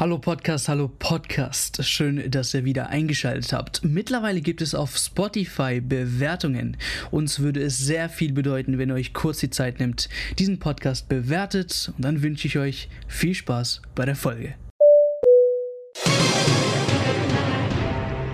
[0.00, 1.84] Hallo Podcast, hallo Podcast.
[1.84, 3.84] Schön, dass ihr wieder eingeschaltet habt.
[3.84, 6.76] Mittlerweile gibt es auf Spotify Bewertungen.
[7.10, 10.08] Uns würde es sehr viel bedeuten, wenn ihr euch kurz die Zeit nimmt,
[10.38, 11.92] diesen Podcast bewertet.
[11.96, 14.54] Und dann wünsche ich euch viel Spaß bei der Folge.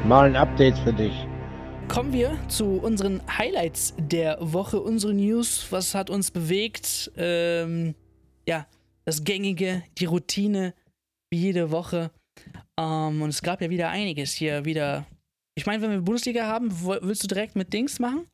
[0.07, 1.15] Mal ein Update für dich.
[1.89, 5.69] Kommen wir zu unseren Highlights der Woche, unsere News.
[5.71, 7.11] Was hat uns bewegt?
[7.17, 7.95] Ähm,
[8.47, 8.67] ja,
[9.07, 10.75] das Gängige, die Routine
[11.35, 12.13] wie jede Woche.
[12.79, 15.05] Ähm, und es gab ja wieder einiges hier wieder.
[15.57, 18.29] Ich meine, wenn wir Bundesliga haben, willst du direkt mit Dings machen?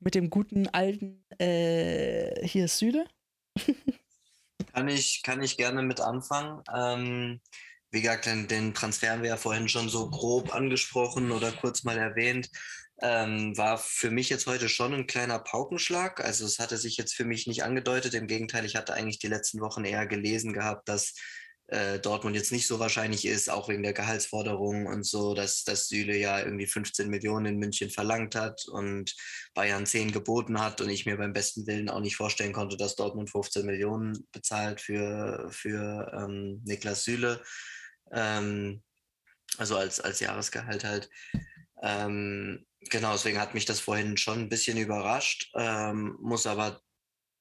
[0.00, 3.06] Mit dem guten alten, äh, hier Süde?
[4.74, 6.62] kann, ich, kann ich gerne mit anfangen.
[6.74, 7.40] Ähm,
[7.90, 11.84] wie gesagt, den, den Transfer haben wir ja vorhin schon so grob angesprochen oder kurz
[11.84, 12.50] mal erwähnt.
[13.00, 16.22] Ähm, war für mich jetzt heute schon ein kleiner Paukenschlag.
[16.22, 18.12] Also es hatte sich jetzt für mich nicht angedeutet.
[18.12, 21.14] Im Gegenteil, ich hatte eigentlich die letzten Wochen eher gelesen gehabt, dass
[21.68, 25.88] äh, Dortmund jetzt nicht so wahrscheinlich ist, auch wegen der Gehaltsforderungen und so, dass, dass
[25.88, 29.14] Süle ja irgendwie 15 Millionen in München verlangt hat und
[29.54, 32.96] Bayern 10 geboten hat und ich mir beim besten Willen auch nicht vorstellen konnte, dass
[32.96, 37.42] Dortmund 15 Millionen bezahlt für, für ähm, Niklas Süle.
[38.12, 38.82] Ähm,
[39.58, 41.10] also als, als Jahresgehalt halt.
[41.82, 46.80] Ähm, genau, deswegen hat mich das vorhin schon ein bisschen überrascht, ähm, muss aber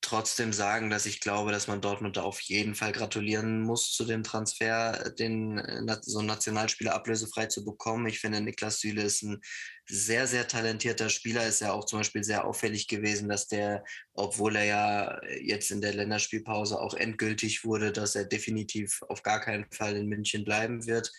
[0.01, 4.05] trotzdem sagen, dass ich glaube, dass man Dortmund da auf jeden Fall gratulieren muss zu
[4.05, 8.07] dem Transfer, den äh, so einen Nationalspieler ablösefrei zu bekommen.
[8.07, 9.41] Ich finde, Niklas Süle ist ein
[9.85, 11.47] sehr, sehr talentierter Spieler.
[11.47, 15.81] Ist ja auch zum Beispiel sehr auffällig gewesen, dass der, obwohl er ja jetzt in
[15.81, 20.85] der Länderspielpause auch endgültig wurde, dass er definitiv auf gar keinen Fall in München bleiben
[20.85, 21.11] wird.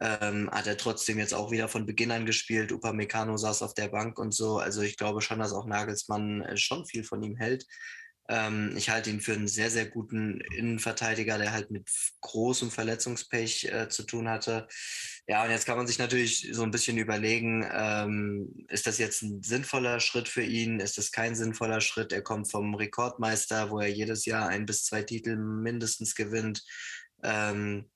[0.00, 2.72] Ähm, hat er trotzdem jetzt auch wieder von Beginn an gespielt.
[2.72, 4.58] Upamecano saß auf der Bank und so.
[4.58, 7.66] Also ich glaube schon, dass auch Nagelsmann äh, schon viel von ihm hält.
[8.28, 11.88] Ähm, ich halte ihn für einen sehr, sehr guten Innenverteidiger, der halt mit
[12.20, 14.68] großem Verletzungspech äh, zu tun hatte.
[15.26, 19.22] Ja, und jetzt kann man sich natürlich so ein bisschen überlegen, ähm, ist das jetzt
[19.22, 20.80] ein sinnvoller Schritt für ihn?
[20.80, 22.12] Ist das kein sinnvoller Schritt?
[22.12, 26.64] Er kommt vom Rekordmeister, wo er jedes Jahr ein bis zwei Titel mindestens gewinnt.
[27.22, 27.90] Ähm,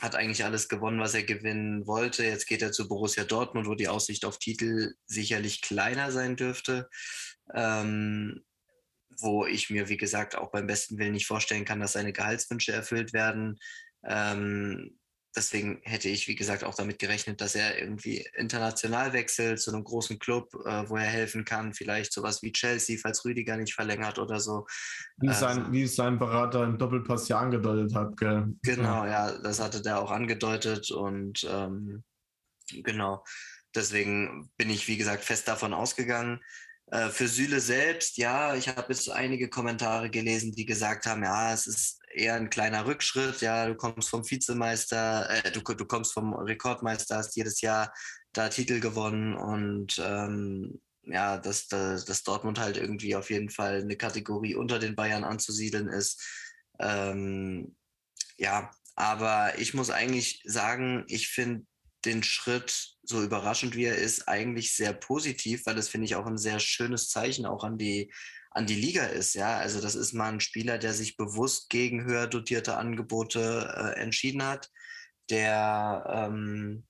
[0.00, 2.24] hat eigentlich alles gewonnen, was er gewinnen wollte.
[2.24, 6.88] Jetzt geht er zu Borussia Dortmund, wo die Aussicht auf Titel sicherlich kleiner sein dürfte.
[7.52, 8.44] Ähm,
[9.20, 12.72] wo ich mir, wie gesagt, auch beim besten Willen nicht vorstellen kann, dass seine Gehaltswünsche
[12.72, 13.58] erfüllt werden.
[14.04, 14.98] Ähm,
[15.34, 19.84] deswegen hätte ich, wie gesagt, auch damit gerechnet, dass er irgendwie international wechselt zu einem
[19.84, 21.74] großen Club, äh, wo er helfen kann.
[21.74, 24.66] Vielleicht sowas wie Chelsea, falls Rüdiger nicht verlängert oder so.
[25.18, 28.16] Wie, sein, ähm, wie sein Berater im Doppelpass ja angedeutet hat.
[28.16, 28.54] Gell?
[28.62, 32.04] Genau, ja, das hatte der auch angedeutet und ähm,
[32.70, 33.24] genau.
[33.74, 36.40] Deswegen bin ich, wie gesagt, fest davon ausgegangen.
[36.90, 41.52] Äh, für Süle selbst, ja, ich habe jetzt einige Kommentare gelesen, die gesagt haben, ja,
[41.52, 46.14] es ist eher ein kleiner Rückschritt, ja, du kommst vom Vizemeister, äh, du, du kommst
[46.14, 47.92] vom Rekordmeister, hast jedes Jahr
[48.32, 53.80] da Titel gewonnen und ähm, ja, dass, dass, dass Dortmund halt irgendwie auf jeden Fall
[53.82, 56.22] eine Kategorie unter den Bayern anzusiedeln ist.
[56.78, 57.76] Ähm,
[58.36, 61.66] ja, aber ich muss eigentlich sagen, ich finde
[62.04, 66.26] den Schritt, so überraschend wie er ist, eigentlich sehr positiv, weil das finde ich auch
[66.26, 68.12] ein sehr schönes Zeichen auch an die,
[68.50, 69.34] an die Liga ist.
[69.34, 74.00] Ja, also das ist mal ein Spieler, der sich bewusst gegen höher dotierte Angebote äh,
[74.00, 74.70] entschieden hat,
[75.30, 76.84] der ähm,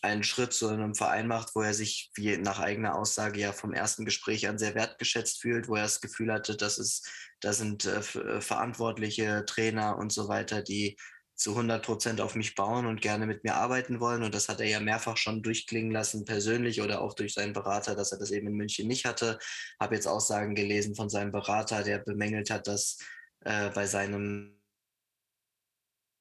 [0.00, 3.72] einen Schritt zu einem Verein macht, wo er sich, wie nach eigener Aussage ja vom
[3.72, 7.02] ersten Gespräch an sehr wertgeschätzt fühlt, wo er das Gefühl hatte, dass es,
[7.40, 10.96] da sind äh, äh verantwortliche Trainer und so weiter, die
[11.38, 14.24] zu 100 Prozent auf mich bauen und gerne mit mir arbeiten wollen.
[14.24, 17.94] Und das hat er ja mehrfach schon durchklingen lassen, persönlich oder auch durch seinen Berater,
[17.94, 19.38] dass er das eben in München nicht hatte.
[19.78, 22.98] Habe jetzt Aussagen gelesen von seinem Berater, der bemängelt hat, dass
[23.44, 24.57] äh, bei seinem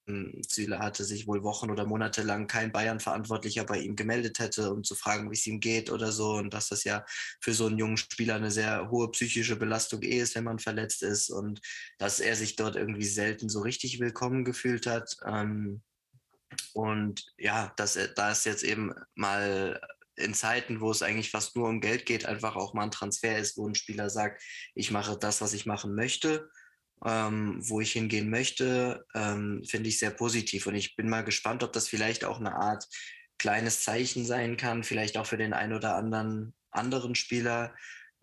[0.07, 4.83] Süle hatte sich wohl Wochen oder Monate lang kein Bayern-Verantwortlicher bei ihm gemeldet hätte, um
[4.83, 6.35] zu fragen, wie es ihm geht oder so.
[6.35, 7.05] Und dass das ja
[7.41, 11.03] für so einen jungen Spieler eine sehr hohe psychische Belastung eh ist, wenn man verletzt
[11.03, 11.29] ist.
[11.29, 11.59] Und
[11.97, 15.17] dass er sich dort irgendwie selten so richtig willkommen gefühlt hat.
[15.25, 15.81] Ähm,
[16.73, 19.81] und ja, dass da ist jetzt eben mal
[20.15, 23.37] in Zeiten, wo es eigentlich fast nur um Geld geht, einfach auch mal ein Transfer
[23.37, 24.41] ist, wo ein Spieler sagt,
[24.73, 26.49] ich mache das, was ich machen möchte
[27.05, 30.67] ähm, wo ich hingehen möchte, ähm, finde ich sehr positiv.
[30.67, 32.85] Und ich bin mal gespannt, ob das vielleicht auch eine Art
[33.37, 37.73] kleines Zeichen sein kann, vielleicht auch für den einen oder anderen anderen Spieler,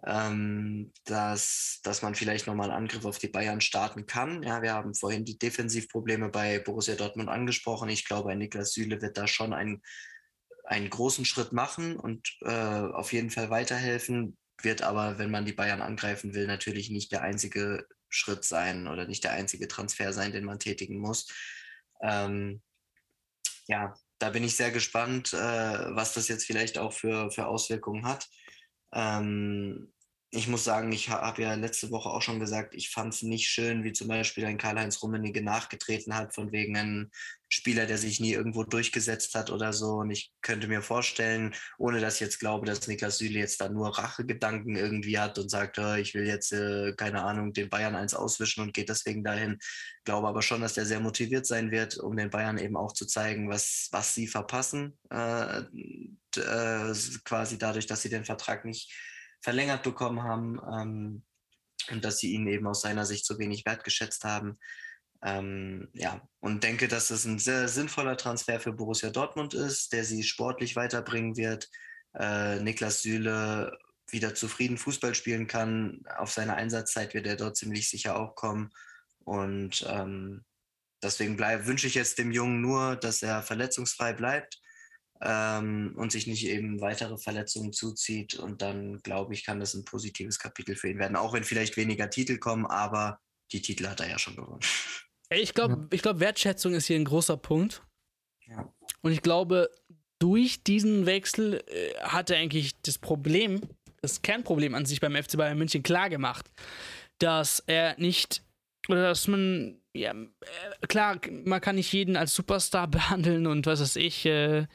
[0.06, 4.42] ähm, dass, dass man vielleicht nochmal einen Angriff auf die Bayern starten kann.
[4.42, 7.88] Ja, wir haben vorhin die Defensivprobleme bei Borussia Dortmund angesprochen.
[7.88, 9.82] Ich glaube, ein Niklas Süle wird da schon einen,
[10.64, 14.36] einen großen Schritt machen und äh, auf jeden Fall weiterhelfen.
[14.62, 19.06] Wird aber, wenn man die Bayern angreifen will, natürlich nicht der einzige Schritt sein oder
[19.06, 21.28] nicht der einzige Transfer sein, den man tätigen muss.
[22.02, 22.62] Ähm,
[23.66, 28.06] ja, da bin ich sehr gespannt, äh, was das jetzt vielleicht auch für, für Auswirkungen
[28.06, 28.28] hat.
[28.92, 29.92] Ähm,
[30.36, 33.48] ich muss sagen, ich habe ja letzte Woche auch schon gesagt, ich fand es nicht
[33.48, 37.10] schön, wie zum Beispiel ein Karl-Heinz Rummenigge nachgetreten hat, von wegen einem
[37.48, 39.98] Spieler, der sich nie irgendwo durchgesetzt hat oder so.
[39.98, 43.68] Und ich könnte mir vorstellen, ohne dass ich jetzt glaube, dass Niklas Süle jetzt da
[43.68, 47.94] nur Rachegedanken irgendwie hat und sagt, oh, ich will jetzt, äh, keine Ahnung, den Bayern
[47.94, 49.58] eins auswischen und geht deswegen dahin.
[50.04, 53.06] Glaube aber schon, dass der sehr motiviert sein wird, um den Bayern eben auch zu
[53.06, 56.94] zeigen, was, was sie verpassen, äh, äh,
[57.24, 58.92] quasi dadurch, dass sie den Vertrag nicht
[59.44, 61.22] verlängert bekommen haben ähm,
[61.90, 64.58] und dass sie ihn eben aus seiner Sicht so wenig wertgeschätzt haben.
[65.22, 70.04] Ähm, ja, und denke, dass es ein sehr sinnvoller Transfer für Borussia Dortmund ist, der
[70.04, 71.68] sie sportlich weiterbringen wird.
[72.14, 76.02] Äh, Niklas Süle wieder zufrieden Fußball spielen kann.
[76.16, 78.70] Auf seine Einsatzzeit wird er dort ziemlich sicher auch kommen.
[79.24, 80.44] Und ähm,
[81.02, 84.58] deswegen bleib, wünsche ich jetzt dem Jungen nur, dass er verletzungsfrei bleibt
[85.24, 88.34] ähm, und sich nicht eben weitere Verletzungen zuzieht.
[88.34, 91.16] Und dann, glaube ich, kann das ein positives Kapitel für ihn werden.
[91.16, 93.18] Auch wenn vielleicht weniger Titel kommen, aber
[93.52, 94.60] die Titel hat er ja schon gewonnen.
[95.30, 97.82] Ich glaube, ich glaube, Wertschätzung ist hier ein großer Punkt.
[98.46, 98.72] Ja.
[99.00, 99.70] Und ich glaube,
[100.18, 103.60] durch diesen Wechsel äh, hat er eigentlich das Problem,
[104.02, 106.50] das Kernproblem an sich beim FC Bayern München klar gemacht,
[107.18, 108.42] dass er nicht
[108.88, 113.80] oder dass man ja äh, klar, man kann nicht jeden als Superstar behandeln und was
[113.80, 114.66] weiß ich, äh,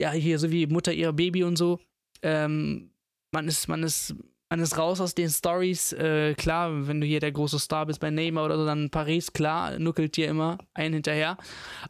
[0.00, 1.78] ja, hier so wie Mutter ihrer Baby und so.
[2.22, 2.90] Ähm,
[3.32, 4.14] man ist, man ist,
[4.48, 5.92] man ist raus aus den Stories.
[5.92, 9.32] Äh, klar, wenn du hier der große Star bist bei Neymar oder so, dann Paris,
[9.32, 11.36] klar, nuckelt dir immer ein hinterher.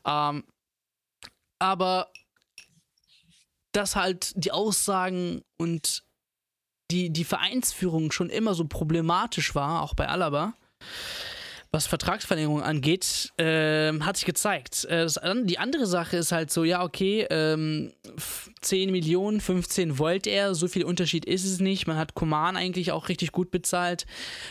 [0.04, 0.44] Ähm,
[1.60, 2.08] aber
[3.72, 6.02] dass halt die Aussagen und
[6.90, 10.54] die, die Vereinsführung schon immer so problematisch war, auch bei Alaba,
[11.72, 14.84] was Vertragsverlängerung angeht, äh, hat sich gezeigt.
[14.86, 15.06] Äh,
[15.44, 17.92] die andere Sache ist halt so, ja, okay, ähm,
[18.60, 21.86] 10 Millionen, 15 wollte er, so viel Unterschied ist es nicht.
[21.86, 24.06] Man hat Koman eigentlich auch richtig gut bezahlt.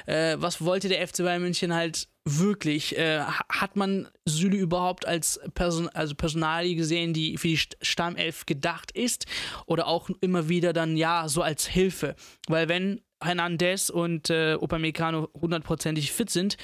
[0.05, 2.97] Äh, was wollte der FC Bayern München halt wirklich?
[2.97, 3.19] Äh,
[3.49, 9.25] hat man Süle überhaupt als Person, also Personalie gesehen, die für die Stammelf gedacht ist?
[9.65, 12.15] Oder auch immer wieder dann, ja, so als Hilfe?
[12.47, 16.55] Weil wenn Hernandez und äh, Upamecano hundertprozentig fit sind,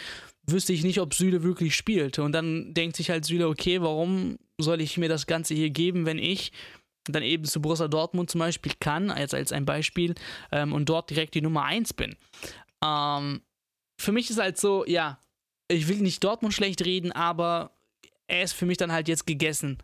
[0.48, 2.20] wüsste ich nicht, ob Süle wirklich spielt.
[2.20, 6.06] Und dann denkt sich halt Süle, okay, warum soll ich mir das Ganze hier geben,
[6.06, 6.52] wenn ich
[7.08, 10.16] dann eben zu Borussia Dortmund zum Beispiel kann, als, als ein Beispiel,
[10.52, 12.16] ähm, und dort direkt die Nummer 1 bin.
[12.84, 13.42] Ähm,
[14.00, 15.20] für mich ist halt so, ja,
[15.68, 17.76] ich will nicht Dortmund schlecht reden, aber
[18.28, 19.78] er ist für mich dann halt jetzt gegessen.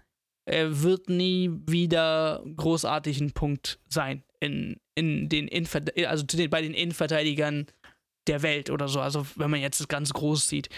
[0.46, 5.48] Er wird nie wieder großartig ein Punkt sein in, in den
[6.08, 7.68] also bei den Innenverteidigern
[8.28, 9.00] der Welt oder so.
[9.00, 10.70] Also wenn man jetzt das ganz groß sieht.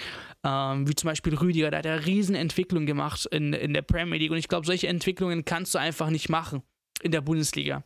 [0.44, 4.32] Ähm, wie zum Beispiel Rüdiger, da hat er Riesenentwicklung gemacht in, in der Premier League.
[4.32, 6.64] Und ich glaube, solche Entwicklungen kannst du einfach nicht machen
[7.02, 7.84] in der Bundesliga.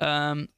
[0.00, 0.48] Ähm,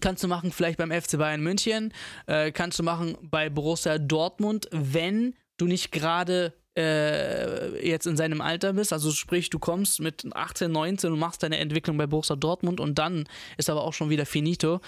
[0.00, 1.92] kannst du machen vielleicht beim FC Bayern München,
[2.26, 8.40] äh, kannst du machen bei Borussia Dortmund, wenn du nicht gerade äh, jetzt in seinem
[8.40, 12.36] Alter bist, also sprich, du kommst mit 18, 19 und machst deine Entwicklung bei Borussia
[12.36, 14.80] Dortmund und dann ist aber auch schon wieder finito.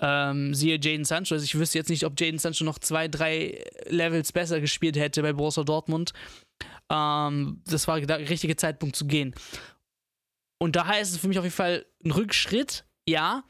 [0.00, 3.64] Ähm, siehe Jaden Sancho, also ich wüsste jetzt nicht, ob Jaden Sancho noch zwei, drei
[3.86, 6.12] Levels besser gespielt hätte bei Borussia Dortmund.
[6.90, 9.34] Ähm, das war der richtige Zeitpunkt zu gehen.
[10.58, 13.44] Und daher ist es für mich auf jeden Fall ein Rückschritt, ja,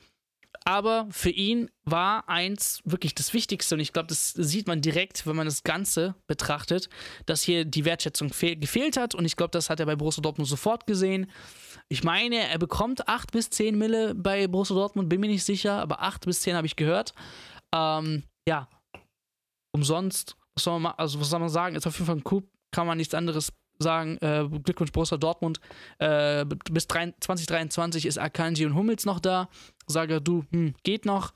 [0.67, 5.25] aber für ihn war eins wirklich das Wichtigste und ich glaube, das sieht man direkt,
[5.25, 6.89] wenn man das Ganze betrachtet,
[7.25, 10.49] dass hier die Wertschätzung gefehlt hat und ich glaube, das hat er bei Borussia Dortmund
[10.49, 11.31] sofort gesehen.
[11.89, 15.81] Ich meine, er bekommt 8 bis 10 Mille bei Borussia Dortmund, bin mir nicht sicher,
[15.81, 17.15] aber 8 bis 10 habe ich gehört.
[17.73, 18.69] Ähm, ja,
[19.73, 22.45] umsonst, was soll, man, also, was soll man sagen, ist auf jeden Fall ein Coup,
[22.73, 25.61] kann man nichts anderes sagen, äh, Glückwunsch Borussia Dortmund,
[25.99, 29.49] äh, bis 2023 ist Akanji und Hummels noch da.
[29.89, 31.33] Sage du, hm, geht noch.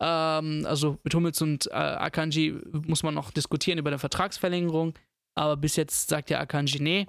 [0.00, 4.94] Ähm, also mit Hummels und äh, Akanji muss man noch diskutieren über eine Vertragsverlängerung,
[5.36, 7.06] aber bis jetzt sagt ja Akanji nee.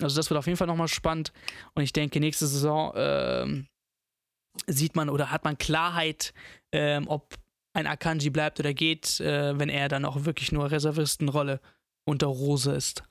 [0.00, 1.32] Also das wird auf jeden Fall nochmal spannend
[1.74, 3.66] und ich denke, nächste Saison ähm,
[4.66, 6.34] sieht man oder hat man Klarheit,
[6.72, 7.34] ähm, ob
[7.74, 11.60] ein Akanji bleibt oder geht, äh, wenn er dann auch wirklich nur Reservistenrolle
[12.04, 13.02] unter Rose ist.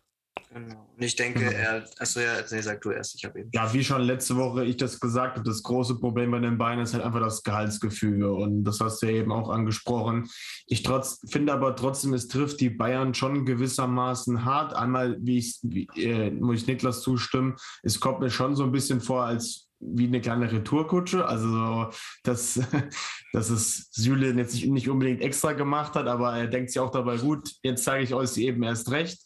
[0.53, 0.87] Genau.
[0.95, 1.51] Und ich denke, genau.
[1.51, 3.49] er, achso, ja, nee, sag du erst, ich habe eben.
[3.53, 6.83] Ja, wie schon letzte Woche ich das gesagt habe, das große Problem bei den Beinen
[6.83, 8.31] ist halt einfach das Gehaltsgefüge.
[8.31, 10.29] Und das hast du ja eben auch angesprochen.
[10.67, 14.75] Ich trotz, finde aber trotzdem, es trifft die Bayern schon gewissermaßen hart.
[14.75, 18.71] Einmal, wie ich, wie, äh, muss ich Niklas zustimmen, es kommt mir schon so ein
[18.71, 21.25] bisschen vor, als wie eine kleine Retourkutsche.
[21.25, 21.89] Also,
[22.23, 22.59] dass,
[23.33, 27.17] dass es Süle jetzt nicht, unbedingt extra gemacht hat, aber er denkt sich auch dabei,
[27.17, 29.19] gut, jetzt zeige ich euch eben erst recht.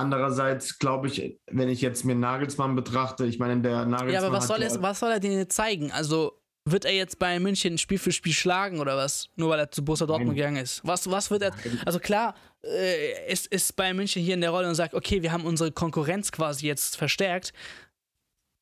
[0.00, 4.12] Andererseits glaube ich, wenn ich jetzt mir Nagelsmann betrachte, ich meine, der Nagelsmann.
[4.12, 5.92] Ja, aber was soll, es, was soll er denn jetzt zeigen?
[5.92, 9.28] Also wird er jetzt bei München Spiel für Spiel schlagen oder was?
[9.36, 10.80] Nur weil er zu Borussia Dortmund gegangen ist.
[10.84, 11.52] Was, was wird er.
[11.84, 15.32] Also klar, äh, ist, ist bei München hier in der Rolle und sagt, okay, wir
[15.32, 17.52] haben unsere Konkurrenz quasi jetzt verstärkt.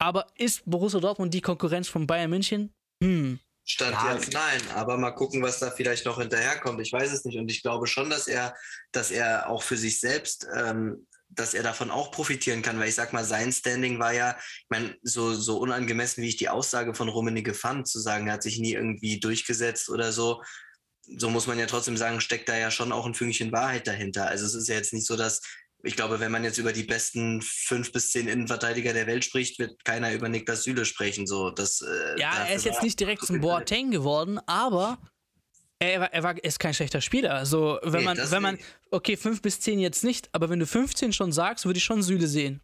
[0.00, 2.72] Aber ist Borussia Dortmund die Konkurrenz von Bayern München?
[3.02, 3.38] Hm.
[3.70, 6.80] Stand ja, jetzt nein, aber mal gucken, was da vielleicht noch hinterherkommt.
[6.80, 8.56] Ich weiß es nicht und ich glaube schon, dass er,
[8.92, 12.94] dass er auch für sich selbst ähm, dass er davon auch profitieren kann, weil ich
[12.94, 16.94] sag mal, sein Standing war ja, ich meine, so, so unangemessen, wie ich die Aussage
[16.94, 20.42] von Rummenigge fand, zu sagen, er hat sich nie irgendwie durchgesetzt oder so,
[21.16, 24.26] so muss man ja trotzdem sagen, steckt da ja schon auch ein Fünkchen Wahrheit dahinter.
[24.26, 25.40] Also es ist ja jetzt nicht so, dass,
[25.82, 29.58] ich glaube, wenn man jetzt über die besten fünf bis zehn Innenverteidiger der Welt spricht,
[29.58, 31.26] wird keiner über Niklas Süle sprechen.
[31.26, 34.98] So, das, äh, ja, er ist jetzt nicht direkt zum Boateng geworden, aber
[35.78, 37.34] er war, er war ist kein schlechter Spieler.
[37.34, 38.58] Also, wenn nee, man, wenn man,
[38.90, 42.02] okay, 5 bis 10 jetzt nicht, aber wenn du 15 schon sagst, würde ich schon
[42.02, 42.60] Süle sehen.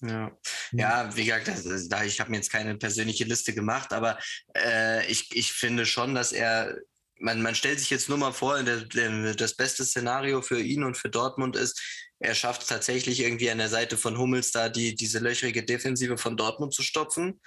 [0.00, 0.36] Ja.
[0.72, 4.18] ja, wie gesagt, das, da, ich habe mir jetzt keine persönliche Liste gemacht, aber
[4.54, 6.76] äh, ich, ich finde schon, dass er,
[7.20, 10.84] man, man stellt sich jetzt nur mal vor, der, der, das beste Szenario für ihn
[10.84, 11.80] und für Dortmund ist,
[12.18, 16.18] er schafft es tatsächlich irgendwie an der Seite von Hummels da die, diese löchrige Defensive
[16.18, 17.40] von Dortmund zu stopfen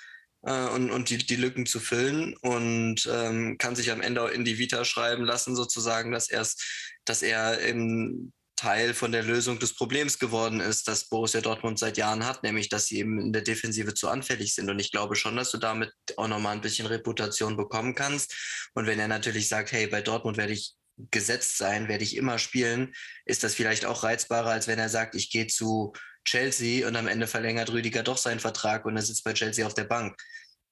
[0.43, 4.29] äh, und, und die, die Lücken zu füllen und ähm, kann sich am Ende auch
[4.29, 6.63] in die Vita schreiben lassen, sozusagen, dass, erst,
[7.05, 11.95] dass er im Teil von der Lösung des Problems geworden ist, das Borussia Dortmund seit
[11.97, 14.69] Jahren hat, nämlich dass sie eben in der Defensive zu anfällig sind.
[14.69, 18.69] Und ich glaube schon, dass du damit auch nochmal ein bisschen Reputation bekommen kannst.
[18.73, 20.73] Und wenn er natürlich sagt, hey, bei Dortmund werde ich
[21.11, 22.93] gesetzt sein, werde ich immer spielen,
[23.25, 25.93] ist das vielleicht auch reizbarer, als wenn er sagt, ich gehe zu
[26.27, 29.73] Chelsea und am Ende verlängert Rüdiger doch seinen Vertrag und er sitzt bei Chelsea auf
[29.73, 30.15] der Bank.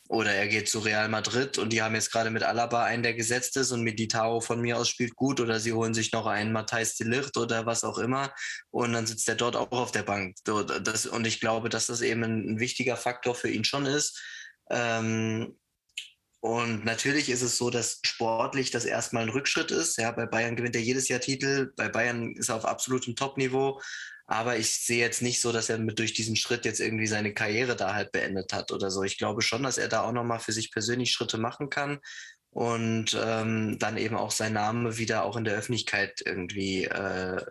[0.07, 3.15] Oder er geht zu Real Madrid und die haben jetzt gerade mit Alaba einen, der
[3.15, 6.51] gesetzt ist und Militao von mir aus spielt gut oder sie holen sich noch einen
[6.51, 8.31] Matthijs de Ligt oder was auch immer
[8.69, 10.35] und dann sitzt er dort auch auf der Bank.
[10.47, 14.21] Und ich glaube, dass das eben ein, ein wichtiger Faktor für ihn schon ist.
[14.69, 15.57] Ähm,
[16.39, 19.97] und natürlich ist es so, dass sportlich das erstmal ein Rückschritt ist.
[19.97, 21.73] Ja, bei Bayern gewinnt er jedes Jahr Titel.
[21.75, 23.81] Bei Bayern ist er auf absolutem Top-Niveau.
[24.27, 27.33] Aber ich sehe jetzt nicht so, dass er mit durch diesen Schritt jetzt irgendwie seine
[27.33, 29.03] Karriere da halt beendet hat oder so.
[29.03, 31.99] Ich glaube schon, dass er da auch nochmal für sich persönlich Schritte machen kann
[32.49, 37.45] und ähm, dann eben auch sein Name wieder auch in der Öffentlichkeit irgendwie äh,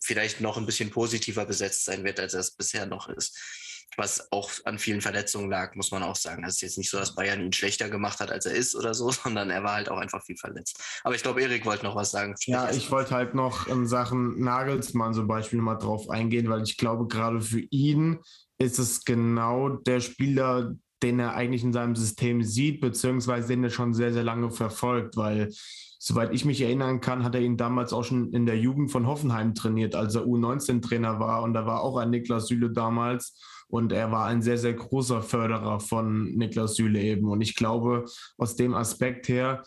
[0.00, 4.30] vielleicht noch ein bisschen positiver besetzt sein wird, als er es bisher noch ist was
[4.32, 6.44] auch an vielen Verletzungen lag, muss man auch sagen.
[6.44, 8.94] Es ist jetzt nicht so, dass Bayern ihn schlechter gemacht hat, als er ist oder
[8.94, 10.80] so, sondern er war halt auch einfach viel verletzt.
[11.04, 12.34] Aber ich glaube, Erik wollte noch was sagen.
[12.38, 16.62] Sprich ja, ich wollte halt noch in Sachen Nagelsmann zum Beispiel mal drauf eingehen, weil
[16.62, 18.18] ich glaube, gerade für ihn
[18.58, 23.70] ist es genau der Spieler, den er eigentlich in seinem System sieht, beziehungsweise den er
[23.70, 25.50] schon sehr, sehr lange verfolgt, weil
[25.98, 29.06] soweit ich mich erinnern kann, hat er ihn damals auch schon in der Jugend von
[29.06, 31.42] Hoffenheim trainiert, als er U19-Trainer war.
[31.42, 33.38] Und da war auch ein Niklas Süle damals.
[33.68, 37.28] Und er war ein sehr, sehr großer Förderer von Niklas Süle eben.
[37.28, 38.06] Und ich glaube,
[38.38, 39.62] aus dem Aspekt her,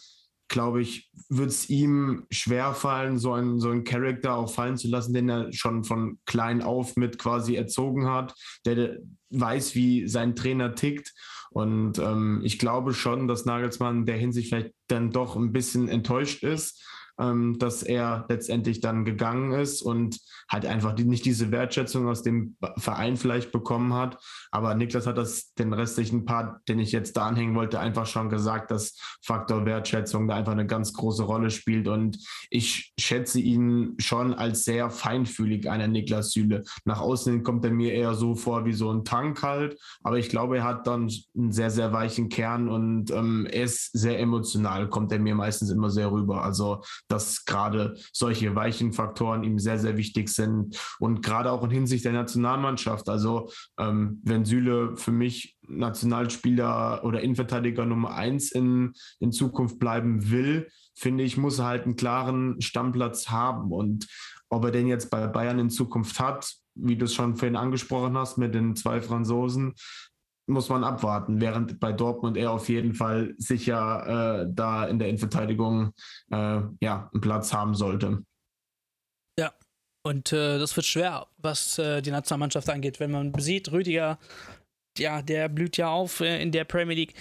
[0.47, 5.13] glaube ich, wird es ihm schwerfallen, so einen, so einen Charakter auch fallen zu lassen,
[5.13, 8.35] den er schon von klein auf mit quasi erzogen hat,
[8.65, 8.97] der
[9.29, 11.13] weiß, wie sein Trainer tickt.
[11.51, 16.43] Und ähm, ich glaube schon, dass Nagelsmann der Hinsicht vielleicht dann doch ein bisschen enttäuscht
[16.43, 16.81] ist,
[17.21, 22.23] ähm, dass er letztendlich dann gegangen ist und halt einfach die, nicht diese Wertschätzung aus
[22.23, 24.17] dem Verein vielleicht bekommen hat.
[24.49, 28.29] Aber Niklas hat das den restlichen Part, den ich jetzt da anhängen wollte, einfach schon
[28.29, 31.87] gesagt, dass Faktor Wertschätzung da einfach eine ganz große Rolle spielt.
[31.87, 32.17] Und
[32.49, 36.63] ich schätze ihn schon als sehr feinfühlig, einer Niklas Süle.
[36.85, 39.79] Nach außen kommt er mir eher so vor wie so ein Tank halt.
[40.03, 43.91] Aber ich glaube, er hat dann einen sehr, sehr weichen Kern und ähm, er ist
[43.93, 46.43] sehr emotional, kommt er mir meistens immer sehr rüber.
[46.43, 50.79] Also dass gerade solche weichen Faktoren ihm sehr, sehr wichtig sind.
[50.99, 53.09] Und gerade auch in Hinsicht der Nationalmannschaft.
[53.09, 60.31] Also ähm, wenn Süle für mich Nationalspieler oder Innenverteidiger Nummer eins in, in Zukunft bleiben
[60.31, 63.71] will, finde ich, muss er halt einen klaren Stammplatz haben.
[63.71, 64.07] Und
[64.49, 68.17] ob er den jetzt bei Bayern in Zukunft hat, wie du es schon vorhin angesprochen
[68.17, 69.73] hast, mit den zwei Franzosen,
[70.51, 75.07] muss man abwarten, während bei Dortmund er auf jeden Fall sicher äh, da in der
[75.07, 75.93] Innenverteidigung
[76.31, 78.23] äh, ja, einen Platz haben sollte.
[79.39, 79.53] Ja,
[80.03, 82.99] und äh, das wird schwer, was äh, die Nationalmannschaft angeht.
[82.99, 84.19] Wenn man sieht, Rüdiger,
[84.97, 87.13] ja, der blüht ja auf äh, in der Premier League.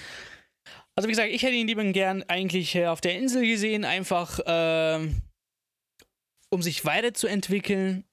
[0.97, 4.41] Also wie gesagt, ich hätte ihn lieber gern eigentlich äh, auf der Insel gesehen, einfach
[4.45, 5.23] ähm,
[6.51, 8.05] um sich weiterzuentwickeln,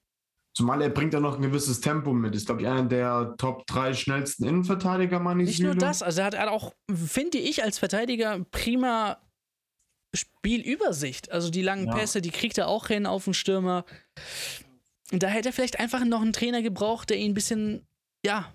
[0.56, 2.34] Zumal er bringt ja noch ein gewisses Tempo mit.
[2.34, 5.50] Ist, glaube ich, einer der Top 3 schnellsten Innenverteidiger, meine ich.
[5.50, 9.18] Nicht nur das, also er hat auch, finde ich, als Verteidiger prima
[10.14, 11.30] Spielübersicht.
[11.30, 11.94] Also die langen ja.
[11.94, 13.84] Pässe, die kriegt er auch hin auf den Stürmer.
[15.10, 17.86] da hätte er vielleicht einfach noch einen Trainer gebraucht, der ihn ein bisschen,
[18.24, 18.52] ja,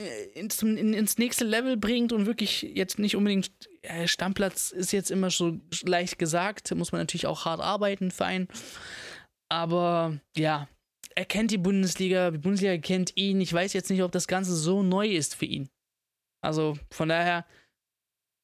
[0.00, 3.50] äh, ins, in, ins nächste Level bringt und wirklich jetzt nicht unbedingt
[3.82, 8.24] äh, Stammplatz ist jetzt immer so leicht gesagt, muss man natürlich auch hart arbeiten für
[8.24, 8.48] einen.
[9.50, 10.68] Aber ja,
[11.14, 13.40] er kennt die Bundesliga, die Bundesliga kennt ihn.
[13.40, 15.68] Ich weiß jetzt nicht, ob das Ganze so neu ist für ihn.
[16.42, 17.46] Also von daher,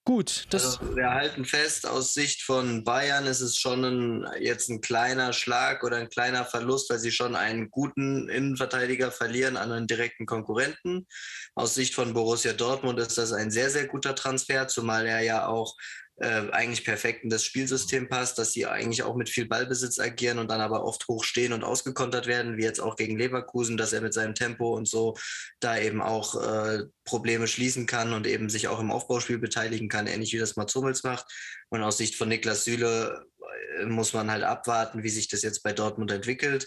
[0.09, 4.71] Gut, das also wir halten fest, aus Sicht von Bayern ist es schon ein, jetzt
[4.71, 9.71] ein kleiner Schlag oder ein kleiner Verlust, weil sie schon einen guten Innenverteidiger verlieren an
[9.71, 11.07] einen direkten Konkurrenten.
[11.55, 15.47] Aus Sicht von Borussia Dortmund ist das ein sehr, sehr guter Transfer, zumal er ja
[15.47, 15.77] auch
[16.21, 20.39] äh, eigentlich perfekt in das Spielsystem passt, dass sie eigentlich auch mit viel Ballbesitz agieren
[20.39, 23.93] und dann aber oft hoch stehen und ausgekontert werden, wie jetzt auch gegen Leverkusen, dass
[23.93, 25.17] er mit seinem Tempo und so
[25.61, 30.09] da eben auch äh, Probleme schließen kann und eben sich auch im Aufbauspiel beteiligen kann,
[30.09, 31.27] ähnlich wie das Mats Hummels macht.
[31.69, 33.25] Und aus Sicht von Niklas Süle
[33.79, 36.67] äh, muss man halt abwarten, wie sich das jetzt bei Dortmund entwickelt.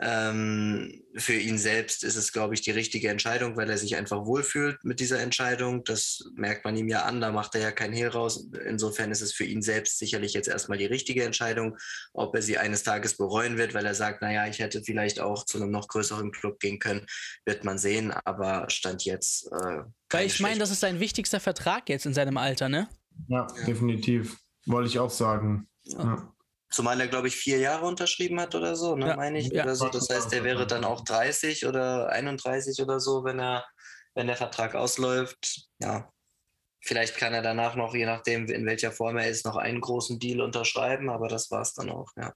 [0.00, 4.26] Ähm, für ihn selbst ist es, glaube ich, die richtige Entscheidung, weil er sich einfach
[4.26, 5.82] wohlfühlt mit dieser Entscheidung.
[5.82, 8.48] Das merkt man ihm ja an, da macht er ja kein Hehl raus.
[8.64, 11.76] Insofern ist es für ihn selbst sicherlich jetzt erstmal die richtige Entscheidung.
[12.12, 15.44] Ob er sie eines Tages bereuen wird, weil er sagt, naja, ich hätte vielleicht auch
[15.44, 17.04] zu einem noch größeren Club gehen können,
[17.44, 18.12] wird man sehen.
[18.12, 19.50] Aber Stand jetzt.
[19.50, 22.88] Äh, weil ich meine, das ist sein wichtigster Vertrag jetzt in seinem Alter, ne?
[23.26, 23.64] Ja, ja.
[23.64, 24.38] definitiv.
[24.66, 25.68] Wollte ich auch sagen.
[25.84, 26.04] Ja.
[26.04, 26.34] ja.
[26.70, 29.48] Zumal er, glaube ich, vier Jahre unterschrieben hat oder so, ne, ja, meine ich.
[29.50, 29.62] Ja.
[29.64, 29.88] Oder so.
[29.88, 33.64] Das heißt, er wäre dann auch 30 oder 31 oder so, wenn er,
[34.14, 35.68] wenn der Vertrag ausläuft.
[35.78, 36.10] Ja.
[36.80, 40.18] Vielleicht kann er danach noch, je nachdem, in welcher Form er ist, noch einen großen
[40.18, 42.32] Deal unterschreiben, aber das war es dann auch, ja.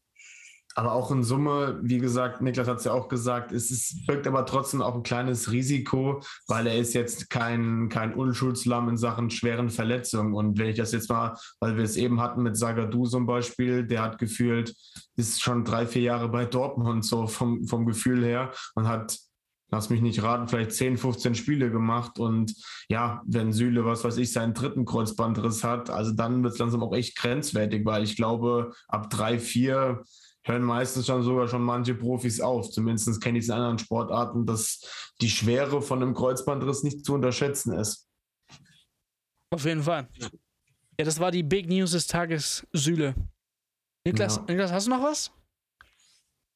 [0.74, 4.26] Aber auch in Summe, wie gesagt, Niklas hat es ja auch gesagt, es ist, birgt
[4.26, 9.30] aber trotzdem auch ein kleines Risiko, weil er ist jetzt kein, kein Unschuldslamm in Sachen
[9.30, 10.34] schweren Verletzungen.
[10.34, 13.84] Und wenn ich das jetzt mal, weil wir es eben hatten mit Sagadu zum Beispiel,
[13.86, 14.74] der hat gefühlt,
[15.16, 19.18] ist schon drei, vier Jahre bei Dortmund so vom, vom Gefühl her und hat
[19.72, 22.18] lass mich nicht raten, vielleicht 10, 15 Spiele gemacht.
[22.18, 22.54] Und
[22.88, 26.82] ja, wenn Süle, was weiß ich, seinen dritten Kreuzbandriss hat, also dann wird es langsam
[26.82, 30.04] auch echt grenzwertig, weil ich glaube, ab drei, vier
[30.44, 32.70] hören meistens schon sogar schon manche Profis auf.
[32.70, 37.14] Zumindest kenne ich es in anderen Sportarten, dass die Schwere von einem Kreuzbandriss nicht zu
[37.14, 38.08] unterschätzen ist.
[39.50, 40.08] Auf jeden Fall.
[40.98, 43.14] Ja, das war die Big News des Tages, Süle.
[44.04, 44.44] Niklas, ja.
[44.48, 45.30] Niklas, hast du noch was?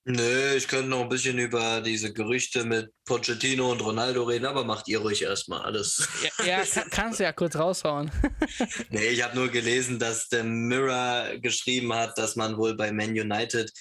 [0.09, 4.63] Nö, ich könnte noch ein bisschen über diese Gerüchte mit Pochettino und Ronaldo reden, aber
[4.63, 6.09] macht ihr ruhig erstmal alles.
[6.23, 8.13] Ja, ja kann, kannst du ja kurz raushauen.
[8.91, 13.11] nee, ich habe nur gelesen, dass der Mirror geschrieben hat, dass man wohl bei Man
[13.11, 13.73] United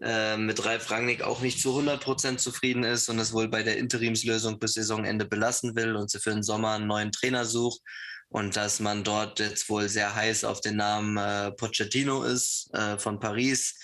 [0.00, 3.78] äh, mit Ralf Rangnick auch nicht zu 100% zufrieden ist und es wohl bei der
[3.78, 7.80] Interimslösung bis Saisonende belassen will und sie für den Sommer einen neuen Trainer sucht
[8.28, 12.98] und dass man dort jetzt wohl sehr heiß auf den Namen äh, Pochettino ist äh,
[12.98, 13.74] von Paris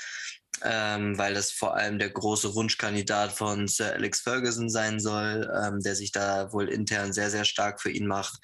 [0.63, 5.81] ähm, weil das vor allem der große Wunschkandidat von Sir Alex Ferguson sein soll, ähm,
[5.81, 8.39] der sich da wohl intern sehr, sehr stark für ihn macht.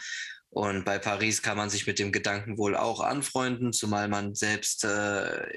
[0.55, 4.85] Und bei Paris kann man sich mit dem Gedanken wohl auch anfreunden, zumal man selbst
[4.85, 5.49] äh,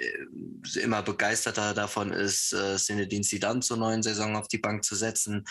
[0.82, 5.46] immer begeisterter davon ist, äh, Zinedine Zidane zur neuen Saison auf die Bank zu setzen.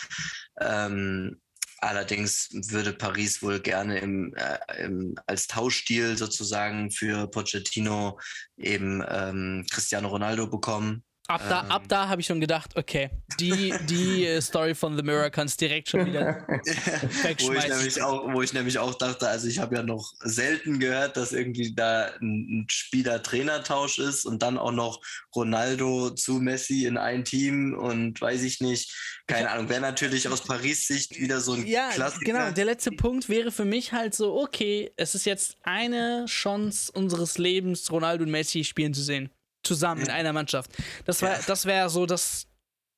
[0.59, 1.39] Ähm,
[1.79, 8.19] Allerdings würde Paris wohl gerne im, äh, im, als Tauschstil sozusagen für Pochettino
[8.57, 11.03] eben ähm, Cristiano Ronaldo bekommen.
[11.29, 14.95] Ab da, ähm, ab da habe ich schon gedacht, okay, die, die äh, Story von
[14.95, 17.47] The Mirror kannst direkt schon wieder wegschmeißen.
[17.47, 20.79] wo, ich nämlich auch, wo ich nämlich auch dachte, also ich habe ja noch selten
[20.79, 25.01] gehört, dass irgendwie da ein, ein Spieler-Trainer-Tausch ist und dann auch noch
[25.35, 28.95] Ronaldo zu Messi in ein Team und weiß ich nicht,
[29.27, 32.23] keine Ahnung, wäre natürlich aus Paris Sicht wieder so ein ja, Klassiker.
[32.23, 36.89] genau, der letzte Punkt wäre für mich halt so, okay, es ist jetzt eine Chance
[36.93, 39.29] unseres Lebens, Ronaldo und Messi spielen zu sehen
[39.67, 40.71] zusammen in einer Mannschaft.
[41.05, 42.47] Das, war, das wäre so das.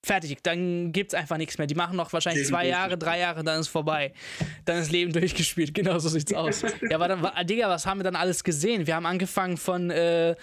[0.06, 1.68] Fertig, dann gibt es einfach nichts mehr.
[1.68, 4.14] Die machen noch wahrscheinlich zwei Jahre, drei Jahre, dann ist vorbei.
[4.64, 5.74] Dann ist Leben durchgespielt.
[5.74, 6.62] Genau so sieht's aus.
[6.62, 8.88] ja, aber dann, Digga, was haben wir dann alles gesehen?
[8.88, 9.90] Wir haben angefangen von.
[9.90, 10.38] Äh,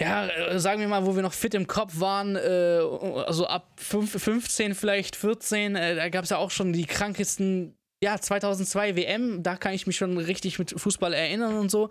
[0.00, 2.80] ja, äh, sagen wir mal, wo wir noch fit im Kopf waren, äh,
[3.26, 7.76] also ab 5, 15, vielleicht 14, äh, da gab es ja auch schon die krankesten,
[8.02, 11.90] ja, 2002 WM, da kann ich mich schon richtig mit Fußball erinnern und so.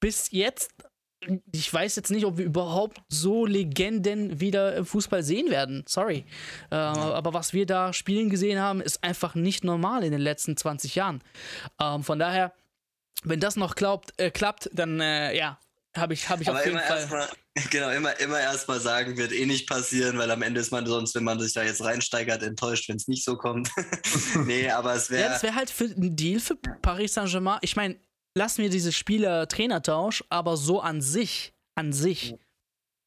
[0.00, 0.72] Bis jetzt
[1.52, 5.84] ich weiß jetzt nicht, ob wir überhaupt so Legenden wieder im Fußball sehen werden.
[5.86, 6.24] Sorry.
[6.70, 10.56] Äh, aber was wir da spielen gesehen haben, ist einfach nicht normal in den letzten
[10.56, 11.22] 20 Jahren.
[11.80, 12.52] Ähm, von daher,
[13.22, 15.58] wenn das noch glaubt, äh, klappt, dann äh, ja,
[15.96, 17.06] habe ich, hab ich auf jeden Fall.
[17.06, 17.28] Mal,
[17.70, 21.14] genau, immer, immer erstmal sagen, wird eh nicht passieren, weil am Ende ist man sonst,
[21.14, 23.70] wenn man sich da jetzt reinsteigert, enttäuscht, wenn es nicht so kommt.
[24.46, 25.22] nee, aber es wäre.
[25.22, 27.58] Ja, das wäre halt für ein Deal für Paris Saint-Germain.
[27.62, 27.96] Ich meine,
[28.34, 32.34] lassen wir diese Spieler-Trainertausch, aber so an sich, an sich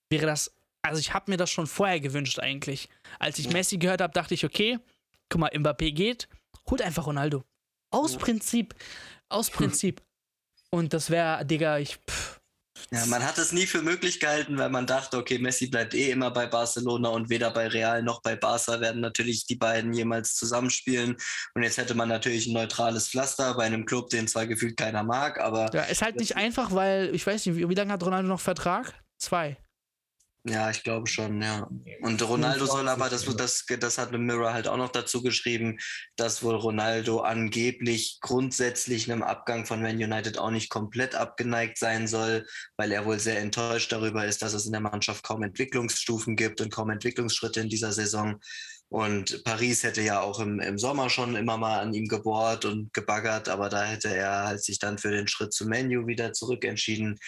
[0.10, 2.88] wäre das also ich habe mir das schon vorher gewünscht eigentlich.
[3.20, 4.80] Als ich Messi gehört habe, dachte ich, okay,
[5.28, 6.30] guck mal, Mbappé geht,
[6.70, 7.44] holt einfach Ronaldo.
[7.90, 8.74] Aus Prinzip.
[9.28, 10.02] Aus Prinzip.
[10.70, 11.98] Und das wäre, Digga, ich.
[12.10, 12.37] Pff,
[12.92, 16.12] ja, man hat es nie für möglich gehalten, weil man dachte, okay, Messi bleibt eh
[16.12, 20.36] immer bei Barcelona und weder bei Real noch bei Barca werden natürlich die beiden jemals
[20.36, 21.18] zusammenspielen.
[21.54, 25.04] Und jetzt hätte man natürlich ein neutrales Pflaster bei einem Club, den zwar gefühlt keiner
[25.04, 25.70] mag, aber.
[25.74, 28.40] Ja, ist halt nicht einfach, weil ich weiß nicht, wie, wie lange hat Ronaldo noch
[28.40, 28.94] Vertrag?
[29.18, 29.58] Zwei.
[30.50, 31.68] Ja, ich glaube schon, ja.
[32.02, 35.78] Und Ronaldo soll aber, das, das, das hat Mirror halt auch noch dazu geschrieben,
[36.16, 42.08] dass wohl Ronaldo angeblich grundsätzlich einem Abgang von Man United auch nicht komplett abgeneigt sein
[42.08, 42.46] soll,
[42.78, 46.62] weil er wohl sehr enttäuscht darüber ist, dass es in der Mannschaft kaum Entwicklungsstufen gibt
[46.62, 48.40] und kaum Entwicklungsschritte in dieser Saison.
[48.90, 52.94] Und Paris hätte ja auch im, im Sommer schon immer mal an ihm gebohrt und
[52.94, 57.20] gebaggert, aber da hätte er halt sich dann für den Schritt zu Menu wieder zurückentschieden.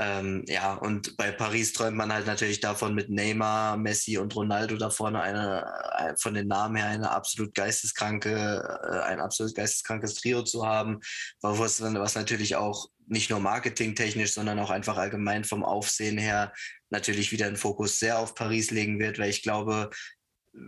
[0.00, 4.76] Ähm, ja, und bei Paris träumt man halt natürlich davon, mit Neymar, Messi und Ronaldo
[4.76, 5.64] da vorne eine,
[5.98, 11.00] äh, von den Namen her eine absolut geisteskranke, äh, ein absolut geisteskrankes Trio zu haben,
[11.40, 16.52] was, was natürlich auch nicht nur marketingtechnisch, sondern auch einfach allgemein vom Aufsehen her
[16.90, 19.90] natürlich wieder den Fokus sehr auf Paris legen wird, weil ich glaube,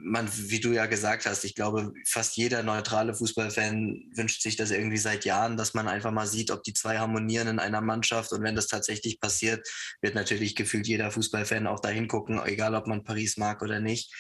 [0.03, 4.71] man, wie du ja gesagt hast, ich glaube, fast jeder neutrale Fußballfan wünscht sich das
[4.71, 8.33] irgendwie seit Jahren, dass man einfach mal sieht, ob die zwei harmonieren in einer Mannschaft.
[8.33, 9.67] Und wenn das tatsächlich passiert,
[10.01, 14.13] wird natürlich gefühlt jeder Fußballfan auch dahin gucken, egal ob man Paris mag oder nicht.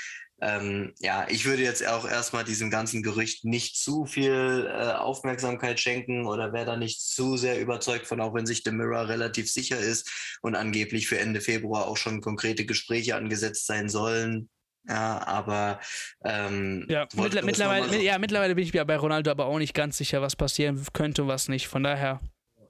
[0.42, 5.78] Ähm, ja, ich würde jetzt auch erstmal diesem ganzen Gerücht nicht zu viel äh, Aufmerksamkeit
[5.78, 9.52] schenken oder wäre da nicht zu sehr überzeugt von, auch wenn sich The Mirror relativ
[9.52, 14.48] sicher ist und angeblich für Ende Februar auch schon konkrete Gespräche angesetzt sein sollen
[14.90, 15.80] ja, aber
[16.24, 19.72] ähm, ja, mittler mittlerweile, so ja, mittlerweile bin ich mir bei Ronaldo aber auch nicht
[19.72, 21.68] ganz sicher, was passieren könnte und was nicht.
[21.68, 22.20] Von daher.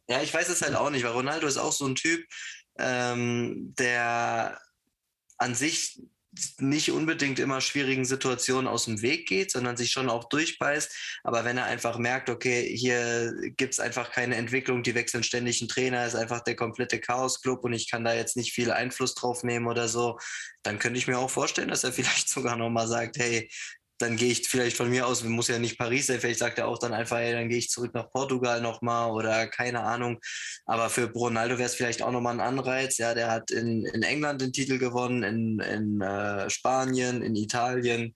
[0.07, 2.23] Ja, ich weiß es halt auch nicht, weil Ronaldo ist auch so ein Typ,
[2.79, 4.61] ähm, der
[5.39, 5.99] an sich
[6.59, 11.21] nicht unbedingt immer schwierigen Situationen aus dem Weg geht, sondern sich schon auch durchbeißt.
[11.25, 15.61] Aber wenn er einfach merkt, okay, hier gibt es einfach keine Entwicklung, die wechseln ständig
[15.61, 19.15] einen Trainer, ist einfach der komplette Chaos-Club und ich kann da jetzt nicht viel Einfluss
[19.15, 20.19] drauf nehmen oder so,
[20.63, 23.51] dann könnte ich mir auch vorstellen, dass er vielleicht sogar nochmal sagt, hey,
[24.01, 26.69] dann gehe ich vielleicht von mir aus, muss ja nicht Paris sein, vielleicht sagt er
[26.69, 30.19] auch dann einfach, hey, dann gehe ich zurück nach Portugal nochmal oder keine Ahnung.
[30.65, 32.97] Aber für Ronaldo wäre es vielleicht auch nochmal ein Anreiz.
[32.97, 38.15] Ja, der hat in, in England den Titel gewonnen, in, in äh, Spanien, in Italien.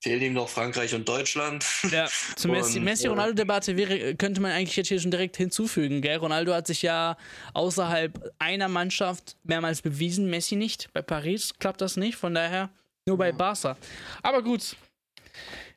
[0.00, 1.64] Fehlt ihm noch Frankreich und Deutschland.
[1.90, 6.00] Ja, zur Messi-Ronaldo-Debatte wäre, könnte man eigentlich jetzt hier schon direkt hinzufügen.
[6.00, 6.18] Gell?
[6.18, 7.16] Ronaldo hat sich ja
[7.54, 10.92] außerhalb einer Mannschaft mehrmals bewiesen, Messi nicht.
[10.92, 12.70] Bei Paris klappt das nicht, von daher
[13.06, 13.76] nur bei Barca.
[14.22, 14.76] Aber gut,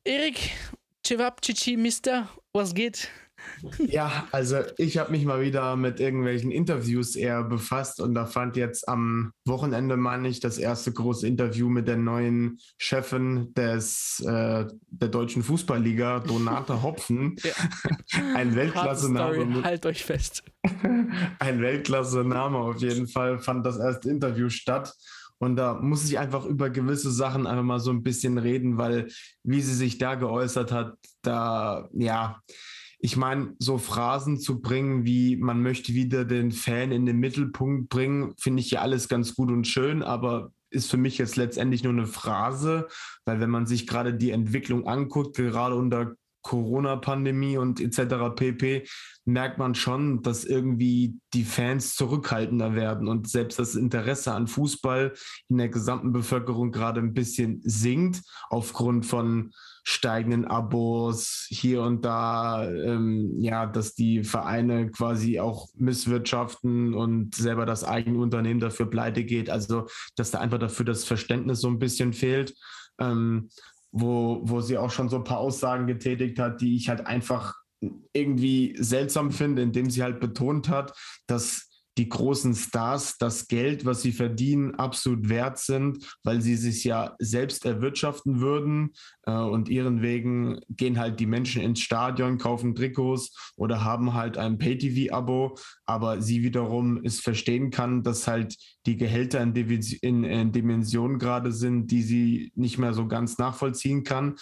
[0.04, 0.52] Erik,
[1.06, 3.10] Chewab, Chichi, Mister, was geht?
[3.80, 8.56] Ja, also ich habe mich mal wieder mit irgendwelchen Interviews eher befasst und da fand
[8.56, 14.66] jetzt am Wochenende, meine ich, das erste große Interview mit der neuen Chefin des, äh,
[14.88, 17.36] der deutschen Fußballliga, Donata Hopfen.
[18.36, 19.64] Ein Weltklasse-Name.
[19.64, 20.44] Halt euch fest.
[21.40, 24.94] Ein Weltklasse-Name auf jeden Fall fand das erste Interview statt.
[25.40, 29.08] Und da muss ich einfach über gewisse Sachen einfach mal so ein bisschen reden, weil
[29.44, 32.42] wie sie sich da geäußert hat, da, ja,
[33.00, 37.90] ich meine, so Phrasen zu bringen, wie man möchte wieder den Fan in den Mittelpunkt
[37.90, 41.84] bringen, finde ich ja alles ganz gut und schön, aber ist für mich jetzt letztendlich
[41.84, 42.88] nur eine Phrase,
[43.26, 46.16] weil wenn man sich gerade die Entwicklung anguckt, gerade unter
[46.48, 48.34] Corona-Pandemie und etc.
[48.34, 48.88] pp,
[49.26, 55.14] merkt man schon, dass irgendwie die Fans zurückhaltender werden und selbst das Interesse an Fußball
[55.50, 59.52] in der gesamten Bevölkerung gerade ein bisschen sinkt aufgrund von
[59.84, 67.66] steigenden Abos hier und da, ähm, ja, dass die Vereine quasi auch misswirtschaften und selber
[67.66, 69.50] das eigene Unternehmen dafür pleite geht.
[69.50, 72.54] Also, dass da einfach dafür das Verständnis so ein bisschen fehlt.
[73.00, 73.50] Ähm,
[73.92, 77.56] wo, wo sie auch schon so ein paar Aussagen getätigt hat, die ich halt einfach
[78.14, 80.98] irgendwie seltsam finde, indem sie halt betont hat,
[81.28, 81.67] dass
[81.98, 87.16] die großen Stars das Geld, was sie verdienen, absolut wert sind, weil sie sich ja
[87.20, 88.94] selbst erwirtschaften würden.
[89.24, 94.38] Äh, und ihren Wegen gehen halt die Menschen ins Stadion, kaufen Trikots oder haben halt
[94.38, 95.58] ein Pay-TV-Abo.
[95.86, 98.56] Aber sie wiederum es verstehen kann, dass halt
[98.86, 104.04] die Gehälter in, in, in Dimensionen gerade sind, die sie nicht mehr so ganz nachvollziehen
[104.04, 104.36] kann.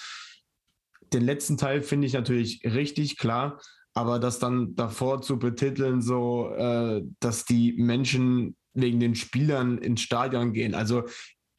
[1.14, 3.60] Den letzten Teil finde ich natürlich richtig klar,
[3.96, 10.02] aber das dann davor zu betiteln, so, äh, dass die Menschen wegen den Spielern ins
[10.02, 10.76] Stadion gehen.
[10.76, 11.04] Also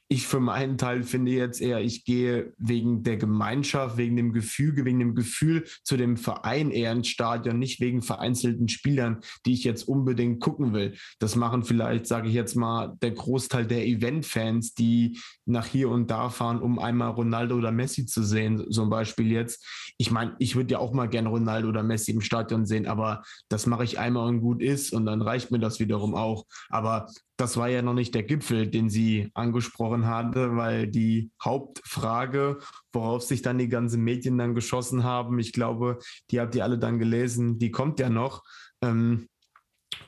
[0.08, 4.84] ich für meinen Teil finde jetzt eher, ich gehe wegen der Gemeinschaft, wegen dem Gefüge,
[4.84, 9.64] wegen dem Gefühl zu dem Verein eher ins Stadion, nicht wegen vereinzelten Spielern, die ich
[9.64, 10.94] jetzt unbedingt gucken will.
[11.18, 16.08] Das machen vielleicht, sage ich jetzt mal, der Großteil der Event-Fans, die nach hier und
[16.08, 19.66] da fahren, um einmal Ronaldo oder Messi zu sehen, zum Beispiel jetzt.
[19.98, 23.22] Ich meine, ich würde ja auch mal gerne Ronaldo oder Messi im Stadion sehen, aber
[23.48, 26.46] das mache ich einmal und gut ist und dann reicht mir das wiederum auch.
[26.68, 32.58] Aber das war ja noch nicht der Gipfel, den sie angesprochen hatte, weil die Hauptfrage,
[32.92, 35.98] worauf sich dann die ganzen Medien dann geschossen haben, ich glaube,
[36.30, 38.42] die habt ihr alle dann gelesen, die kommt ja noch.
[38.82, 39.28] Ähm,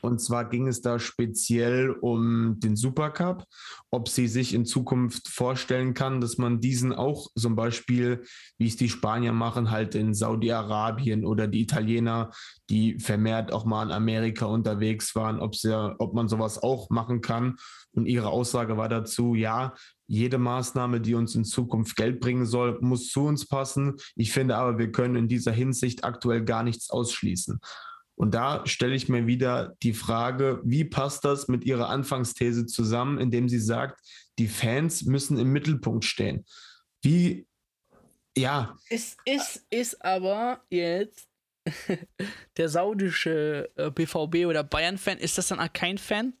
[0.01, 3.45] und zwar ging es da speziell um den Supercup,
[3.91, 8.23] ob sie sich in Zukunft vorstellen kann, dass man diesen auch zum Beispiel,
[8.57, 12.31] wie es die Spanier machen, halt in Saudi-Arabien oder die Italiener,
[12.69, 17.21] die vermehrt auch mal in Amerika unterwegs waren, ob, sie, ob man sowas auch machen
[17.21, 17.57] kann.
[17.91, 19.73] Und ihre Aussage war dazu, ja,
[20.07, 23.97] jede Maßnahme, die uns in Zukunft Geld bringen soll, muss zu uns passen.
[24.15, 27.59] Ich finde aber, wir können in dieser Hinsicht aktuell gar nichts ausschließen.
[28.19, 33.17] Und da stelle ich mir wieder die Frage, wie passt das mit Ihrer Anfangsthese zusammen,
[33.17, 34.01] indem sie sagt,
[34.37, 36.45] die Fans müssen im Mittelpunkt stehen.
[37.01, 37.47] Wie,
[38.37, 38.75] ja.
[38.89, 41.29] Es ist, ist aber jetzt
[42.57, 46.33] der saudische BVB äh, oder Bayern-Fan, ist das dann auch kein Fan?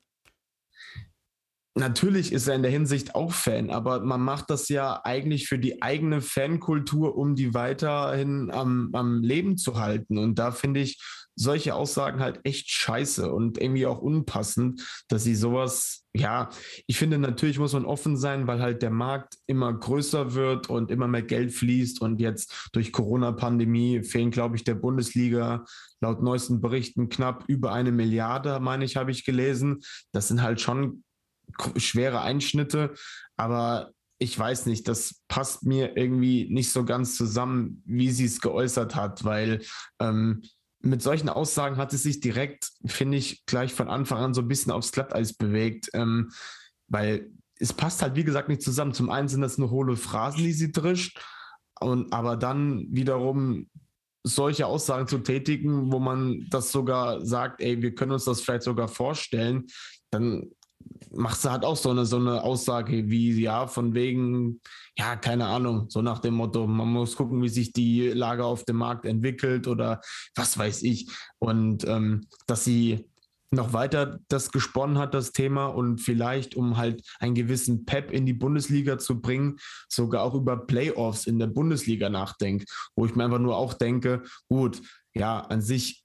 [1.75, 5.59] Natürlich ist er in der Hinsicht auch Fan, aber man macht das ja eigentlich für
[5.59, 10.17] die eigene Fankultur, um die weiterhin am, am Leben zu halten.
[10.17, 10.99] Und da finde ich
[11.39, 16.49] solche Aussagen halt echt scheiße und irgendwie auch unpassend, dass sie sowas, ja,
[16.85, 20.91] ich finde natürlich muss man offen sein, weil halt der Markt immer größer wird und
[20.91, 25.63] immer mehr Geld fließt und jetzt durch Corona-Pandemie fehlen, glaube ich, der Bundesliga
[26.01, 29.79] laut neuesten Berichten knapp über eine Milliarde, meine ich, habe ich gelesen.
[30.11, 31.03] Das sind halt schon
[31.77, 32.93] schwere Einschnitte,
[33.37, 38.41] aber ich weiß nicht, das passt mir irgendwie nicht so ganz zusammen, wie sie es
[38.41, 39.61] geäußert hat, weil
[39.99, 40.43] ähm,
[40.81, 44.47] mit solchen Aussagen hat sie sich direkt, finde ich, gleich von Anfang an so ein
[44.47, 46.31] bisschen aufs Glatteis bewegt, ähm,
[46.87, 48.93] weil es passt halt, wie gesagt, nicht zusammen.
[48.93, 51.19] Zum einen sind das nur hohle Phrasen, die sie drischt,
[51.81, 53.69] und, aber dann wiederum
[54.23, 58.63] solche Aussagen zu tätigen, wo man das sogar sagt, ey, wir können uns das vielleicht
[58.63, 59.67] sogar vorstellen,
[60.11, 60.49] dann
[61.11, 64.61] macht sie halt auch so eine, so eine Aussage wie, ja, von wegen,
[64.97, 68.63] ja, keine Ahnung, so nach dem Motto, man muss gucken, wie sich die Lage auf
[68.65, 70.01] dem Markt entwickelt oder
[70.35, 71.09] was weiß ich.
[71.39, 73.09] Und ähm, dass sie
[73.51, 78.25] noch weiter das gesponnen hat, das Thema, und vielleicht, um halt einen gewissen Pep in
[78.25, 83.25] die Bundesliga zu bringen, sogar auch über Playoffs in der Bundesliga nachdenkt, wo ich mir
[83.25, 84.81] einfach nur auch denke, gut,
[85.15, 86.03] ja, an sich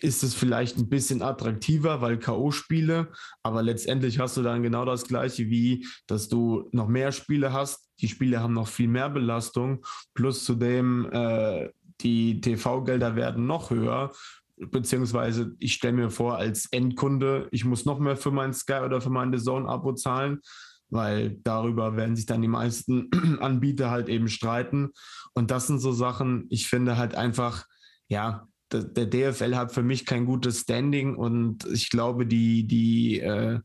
[0.00, 3.08] ist es vielleicht ein bisschen attraktiver, weil K.O.-Spiele,
[3.42, 7.88] aber letztendlich hast du dann genau das Gleiche wie, dass du noch mehr Spiele hast.
[8.00, 11.70] Die Spiele haben noch viel mehr Belastung, plus zudem äh,
[12.02, 14.12] die TV-Gelder werden noch höher.
[14.58, 19.00] Beziehungsweise ich stelle mir vor, als Endkunde, ich muss noch mehr für mein Sky oder
[19.00, 20.40] für mein Zone-Abo zahlen,
[20.88, 24.90] weil darüber werden sich dann die meisten Anbieter halt eben streiten.
[25.34, 27.66] Und das sind so Sachen, ich finde halt einfach,
[28.08, 33.60] ja, der DFL hat für mich kein gutes Standing und ich glaube, die, die, äh,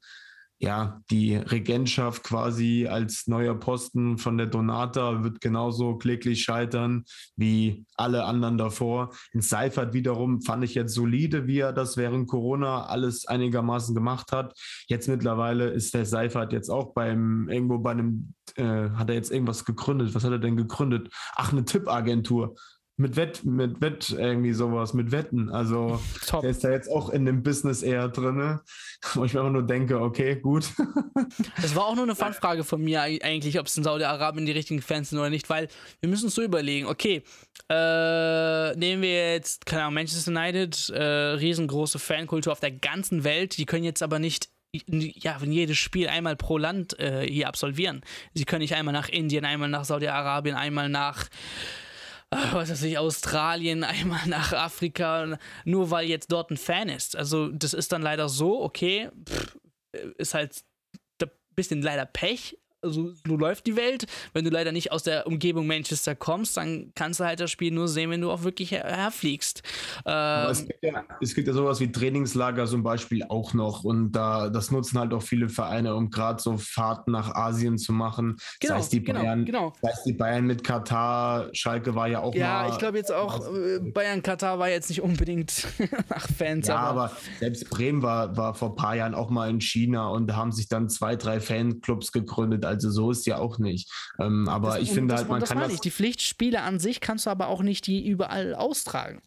[0.62, 7.04] ja, die Regentschaft quasi als neuer Posten von der Donata wird genauso kläglich scheitern
[7.36, 9.12] wie alle anderen davor.
[9.32, 14.32] In Seifert wiederum fand ich jetzt solide, wie er das während Corona alles einigermaßen gemacht
[14.32, 14.54] hat.
[14.86, 19.32] Jetzt mittlerweile ist der Seifert jetzt auch beim, irgendwo bei einem, äh, hat er jetzt
[19.32, 20.14] irgendwas gegründet.
[20.14, 21.10] Was hat er denn gegründet?
[21.36, 22.56] Ach, eine Tippagentur
[23.02, 25.50] mit Wett, mit Wett irgendwie sowas, mit Wetten.
[25.50, 26.42] Also Top.
[26.42, 28.60] der ist da jetzt auch in dem Business eher drin,
[29.14, 30.70] wo ich mir einfach nur denke, okay, gut.
[31.62, 34.82] Das war auch nur eine Fanfrage von mir eigentlich, ob es in Saudi-Arabien die richtigen
[34.82, 35.70] Fans sind oder nicht, weil
[36.02, 37.24] wir müssen uns so überlegen, okay,
[37.70, 43.58] äh, nehmen wir jetzt, keine Ahnung, Manchester United, äh, riesengroße Fankultur auf der ganzen Welt,
[43.58, 44.50] die können jetzt aber nicht
[44.88, 48.02] ja, jedes Spiel einmal pro Land äh, hier absolvieren.
[48.34, 51.28] Sie können nicht einmal nach Indien, einmal nach Saudi-Arabien, einmal nach
[52.32, 57.16] was weiß ich, Australien, einmal nach Afrika, nur weil jetzt dort ein Fan ist.
[57.16, 59.58] Also das ist dann leider so, okay, pff,
[60.18, 60.64] ist halt
[61.22, 64.06] ein bisschen leider Pech, also so läuft die Welt.
[64.34, 67.72] Wenn du leider nicht aus der Umgebung Manchester kommst, dann kannst du halt das Spiel
[67.72, 69.62] nur sehen, wenn du auch wirklich her herfliegst.
[70.06, 74.12] Ähm, es, gibt ja, es gibt ja sowas wie Trainingslager zum Beispiel auch noch und
[74.12, 78.38] da das nutzen halt auch viele Vereine, um gerade so Fahrten nach Asien zu machen.
[78.60, 79.74] Genau, sei es die genau, Bayern, genau.
[79.82, 82.68] sei es die Bayern mit Katar, Schalke war ja auch ja, mal.
[82.68, 85.68] Ja, ich glaube jetzt auch äh, Bayern Katar war jetzt nicht unbedingt
[86.10, 86.68] nach Fans.
[86.68, 90.10] Ja, aber, aber selbst Bremen war, war vor ein paar Jahren auch mal in China
[90.10, 93.90] und da haben sich dann zwei, drei Fanclubs gegründet Also so ist ja auch nicht.
[94.20, 95.72] Ähm, aber das, ich finde halt, man das kann das.
[95.72, 95.84] Nicht.
[95.84, 99.22] Die Pflichtspiele an sich kannst du aber auch nicht die überall austragen.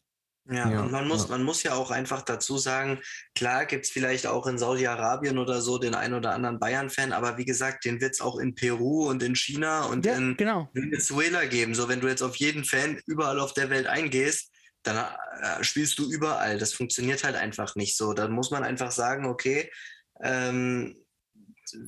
[0.46, 1.28] Ja, ja, und man muss, ja.
[1.30, 3.00] man muss ja auch einfach dazu sagen,
[3.34, 7.38] klar gibt es vielleicht auch in Saudi-Arabien oder so den einen oder anderen Bayern-Fan, aber
[7.38, 10.68] wie gesagt, den wird es auch in Peru und in China und ja, in genau.
[10.74, 11.74] Venezuela geben.
[11.74, 14.50] So, wenn du jetzt auf jeden Fan überall auf der Welt eingehst,
[14.82, 16.58] dann äh, spielst du überall.
[16.58, 18.12] Das funktioniert halt einfach nicht so.
[18.12, 19.70] Dann muss man einfach sagen, okay,
[20.22, 20.94] ähm,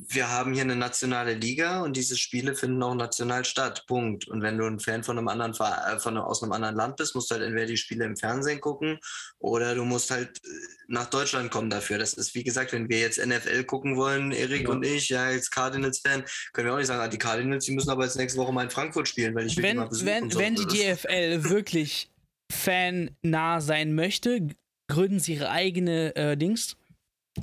[0.09, 3.85] wir haben hier eine nationale Liga und diese Spiele finden auch national statt.
[3.87, 4.29] Punkt.
[4.29, 7.15] Und wenn du ein Fan von einem anderen äh, von aus einem anderen Land bist,
[7.15, 8.99] musst du halt entweder die Spiele im Fernsehen gucken
[9.39, 10.49] oder du musst halt äh,
[10.89, 11.99] nach Deutschland kommen dafür.
[11.99, 14.69] Das ist wie gesagt, wenn wir jetzt NFL gucken wollen, Erik ja.
[14.71, 17.91] und ich, ja als Cardinals-Fan, können wir auch nicht sagen, ah, die Cardinals, die müssen
[17.91, 20.07] aber jetzt nächste Woche mal in Frankfurt spielen, weil ich will wenn, mal besuchen.
[20.07, 22.11] Wenn, wenn die DFL wirklich
[22.53, 24.49] fannah sein möchte,
[24.89, 26.77] gründen sie ihre eigene äh, Dings,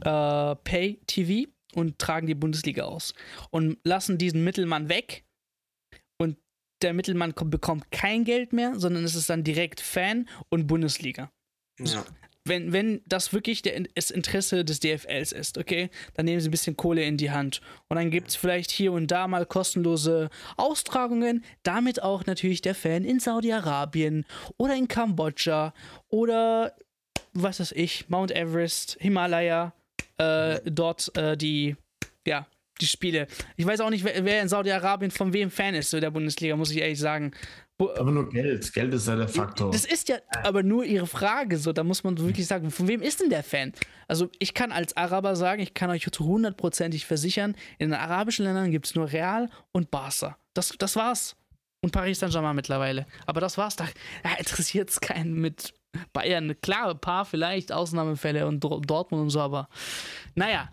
[0.01, 3.13] äh, Pay-TV und tragen die Bundesliga aus
[3.51, 5.25] und lassen diesen Mittelmann weg
[6.17, 6.37] und
[6.81, 11.31] der Mittelmann kommt, bekommt kein Geld mehr, sondern es ist dann direkt Fan und Bundesliga.
[11.79, 12.05] Ja.
[12.45, 16.51] Wenn, wenn das wirklich der, das Interesse des DFLs ist, okay, dann nehmen sie ein
[16.51, 17.61] bisschen Kohle in die Hand.
[17.87, 22.75] Und dann gibt es vielleicht hier und da mal kostenlose Austragungen, damit auch natürlich der
[22.75, 24.25] Fan in Saudi-Arabien
[24.57, 25.73] oder in Kambodscha
[26.09, 26.75] oder
[27.31, 29.73] was weiß ich, Mount Everest, Himalaya,
[30.17, 31.75] äh, dort äh, die,
[32.25, 32.47] ja,
[32.81, 33.27] die Spiele.
[33.55, 36.55] Ich weiß auch nicht, wer, wer in Saudi-Arabien von wem Fan ist, so der Bundesliga,
[36.55, 37.31] muss ich ehrlich sagen.
[37.79, 38.71] Aber nur Geld.
[38.73, 39.71] Geld ist ja der Faktor.
[39.71, 41.57] Das ist ja aber nur ihre Frage.
[41.57, 43.73] So, da muss man wirklich sagen, von wem ist denn der Fan?
[44.07, 48.45] Also, ich kann als Araber sagen, ich kann euch zu hundertprozentig versichern, in den arabischen
[48.45, 50.37] Ländern gibt es nur Real und Barca.
[50.53, 51.35] Das, das war's.
[51.81, 53.05] Und Paris Saint-Germain mittlerweile.
[53.25, 53.75] Aber das war's.
[53.75, 53.85] Da
[54.23, 55.73] ja, interessiert es keinen mit
[56.11, 59.69] Bayern, klar, ein paar vielleicht Ausnahmefälle und Dortmund und so, aber
[60.35, 60.69] naja.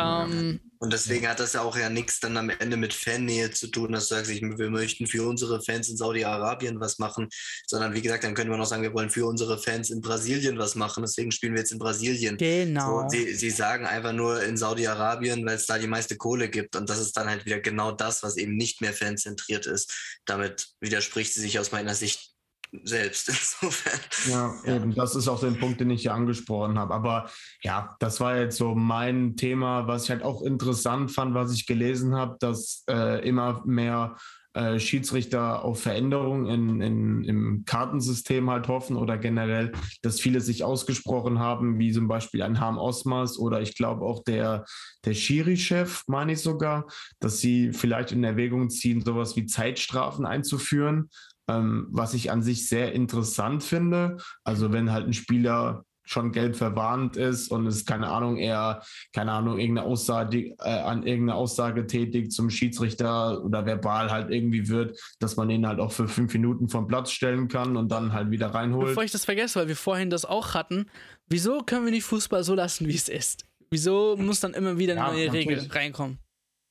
[0.00, 3.66] Ähm, und deswegen hat das ja auch ja nichts dann am Ende mit Fannähe zu
[3.66, 7.28] tun, dass du sagst, wir möchten für unsere Fans in Saudi-Arabien was machen,
[7.66, 10.56] sondern wie gesagt, dann können wir noch sagen, wir wollen für unsere Fans in Brasilien
[10.56, 12.36] was machen, deswegen spielen wir jetzt in Brasilien.
[12.36, 13.02] Genau.
[13.02, 16.76] So, sie, sie sagen einfach nur in Saudi-Arabien, weil es da die meiste Kohle gibt
[16.76, 20.20] und das ist dann halt wieder genau das, was eben nicht mehr fanzentriert ist.
[20.26, 22.37] Damit widerspricht sie sich aus meiner Sicht
[22.82, 24.00] selbst insofern.
[24.28, 26.94] Ja, ja, eben, das ist auch der Punkt, den ich hier angesprochen habe.
[26.94, 27.30] Aber
[27.62, 31.66] ja, das war jetzt so mein Thema, was ich halt auch interessant fand, was ich
[31.66, 34.16] gelesen habe, dass äh, immer mehr
[34.54, 40.64] äh, Schiedsrichter auf Veränderungen in, in, im Kartensystem halt hoffen oder generell, dass viele sich
[40.64, 44.64] ausgesprochen haben, wie zum Beispiel ein Harm Osmas oder ich glaube auch der,
[45.04, 46.86] der Schiri-Chef, meine ich sogar,
[47.20, 51.08] dass sie vielleicht in Erwägung ziehen, sowas wie Zeitstrafen einzuführen
[51.48, 54.18] ähm, was ich an sich sehr interessant finde.
[54.44, 58.82] Also wenn halt ein Spieler schon gelb verwarnt ist und es, keine Ahnung, er,
[59.12, 64.68] keine Ahnung, irgendeine Aussage, äh, an irgendeine Aussage tätigt zum Schiedsrichter oder verbal halt irgendwie
[64.68, 68.14] wird, dass man ihn halt auch für fünf Minuten vom Platz stellen kann und dann
[68.14, 68.88] halt wieder reinholt.
[68.88, 70.86] Bevor ich das vergesse, weil wir vorhin das auch hatten,
[71.28, 73.44] wieso können wir nicht Fußball so lassen, wie es ist?
[73.70, 76.18] Wieso muss dann immer wieder eine ja, neue Regel reinkommen?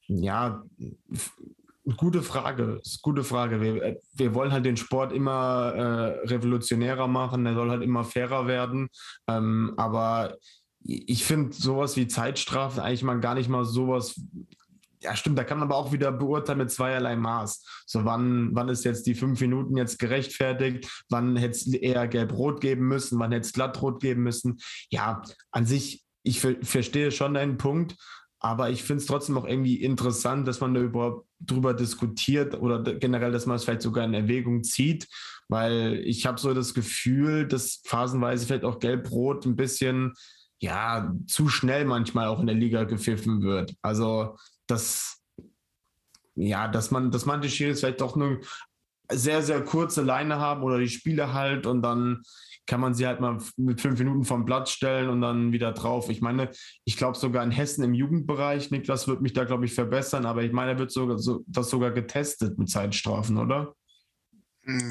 [0.08, 0.63] Ja,
[1.95, 3.62] Gute Frage, gute Frage.
[3.62, 8.04] Wir, äh, wir wollen halt den Sport immer äh, revolutionärer machen, der soll halt immer
[8.04, 8.89] fairer werden.
[9.30, 10.36] Ähm, aber
[10.84, 14.19] ich finde sowas wie Zeitstrafen eigentlich mal gar nicht mal sowas.
[15.02, 17.63] Ja, stimmt, da kann man aber auch wieder beurteilen mit zweierlei Maß.
[17.86, 20.89] So, wann, wann ist jetzt die fünf Minuten jetzt gerechtfertigt?
[21.10, 23.17] Wann hätte es eher gelb-rot geben müssen?
[23.19, 24.58] Wann hätte es glatt-rot geben müssen?
[24.89, 25.21] Ja,
[25.52, 27.95] an sich, ich verstehe schon deinen Punkt,
[28.39, 32.82] aber ich finde es trotzdem auch irgendwie interessant, dass man da überhaupt drüber diskutiert oder
[32.95, 35.08] generell, dass man es vielleicht sogar in Erwägung zieht,
[35.50, 40.13] weil ich habe so das Gefühl, dass phasenweise vielleicht auch Gelb-Rot ein bisschen
[40.60, 43.76] ja zu schnell manchmal auch in der Liga gepfiffen wird.
[43.82, 45.17] Also das
[46.38, 48.39] ja, dass man, dass manche Schiris vielleicht doch eine
[49.10, 52.21] sehr, sehr kurze Leine haben oder die Spiele halt und dann
[52.67, 56.10] kann man sie halt mal mit fünf Minuten vom Platz stellen und dann wieder drauf.
[56.10, 56.51] Ich meine,
[56.86, 60.43] ich glaube sogar in Hessen im Jugendbereich, Niklas wird mich da, glaube ich, verbessern, aber
[60.43, 63.73] ich meine, er wird sogar so, das sogar getestet mit Zeitstrafen, oder?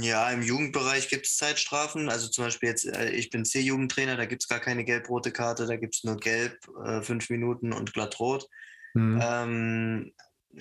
[0.01, 2.09] Ja, im Jugendbereich gibt es Zeitstrafen.
[2.09, 5.67] Also zum Beispiel jetzt, äh, ich bin C-Jugendtrainer, da gibt es gar keine gelb-rote Karte,
[5.67, 8.49] da gibt es nur gelb, äh, fünf Minuten und glatt-rot.
[8.95, 9.21] Mhm.
[9.23, 10.13] Ähm,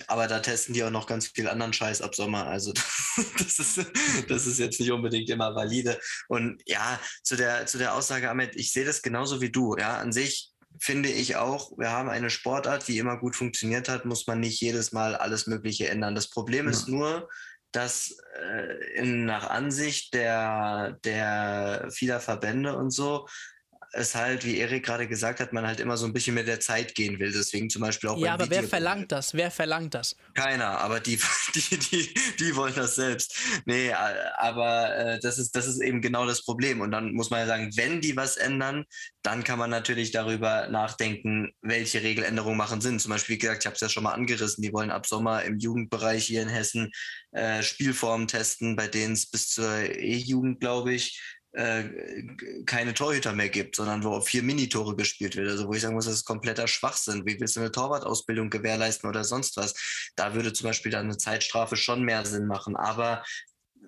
[0.06, 2.46] aber da testen die auch noch ganz viel anderen Scheiß ab Sommer.
[2.46, 2.72] Also
[3.38, 3.86] das ist,
[4.28, 5.98] das ist jetzt nicht unbedingt immer valide.
[6.28, 9.76] Und ja, zu der, zu der Aussage, Ahmed, ich sehe das genauso wie du.
[9.76, 14.04] Ja, an sich finde ich auch, wir haben eine Sportart, die immer gut funktioniert hat,
[14.04, 16.14] muss man nicht jedes Mal alles Mögliche ändern.
[16.14, 16.72] Das Problem ja.
[16.72, 17.28] ist nur,
[17.72, 23.26] dass äh, in, nach Ansicht der, der vieler Verbände und so
[23.92, 26.60] es halt, wie Erik gerade gesagt hat, man halt immer so ein bisschen mit der
[26.60, 27.32] Zeit gehen will.
[27.32, 29.34] Deswegen zum Beispiel auch Ja, aber wer verlangt das?
[29.34, 30.16] Wer verlangt das?
[30.34, 31.18] Keiner, aber die,
[31.54, 33.36] die, die, die wollen das selbst.
[33.64, 36.80] Nee, aber äh, das, ist, das ist eben genau das Problem.
[36.80, 38.84] Und dann muss man ja sagen, wenn die was ändern,
[39.22, 43.00] dann kann man natürlich darüber nachdenken, welche Regeländerungen machen Sinn.
[43.00, 45.42] Zum Beispiel, wie gesagt, ich habe es ja schon mal angerissen, die wollen ab Sommer
[45.42, 46.90] im Jugendbereich hier in Hessen
[47.32, 51.20] äh, Spielformen testen, bei denen es bis zur E-Jugend, glaube ich,
[52.66, 55.48] keine Torhüter mehr gibt, sondern wo vier Minitore gespielt wird.
[55.48, 57.24] Also wo ich sagen muss, das ist kompletter Schwachsinn.
[57.24, 59.74] Wie willst du eine Torwartausbildung gewährleisten oder sonst was?
[60.16, 62.76] Da würde zum Beispiel dann eine Zeitstrafe schon mehr Sinn machen.
[62.76, 63.24] Aber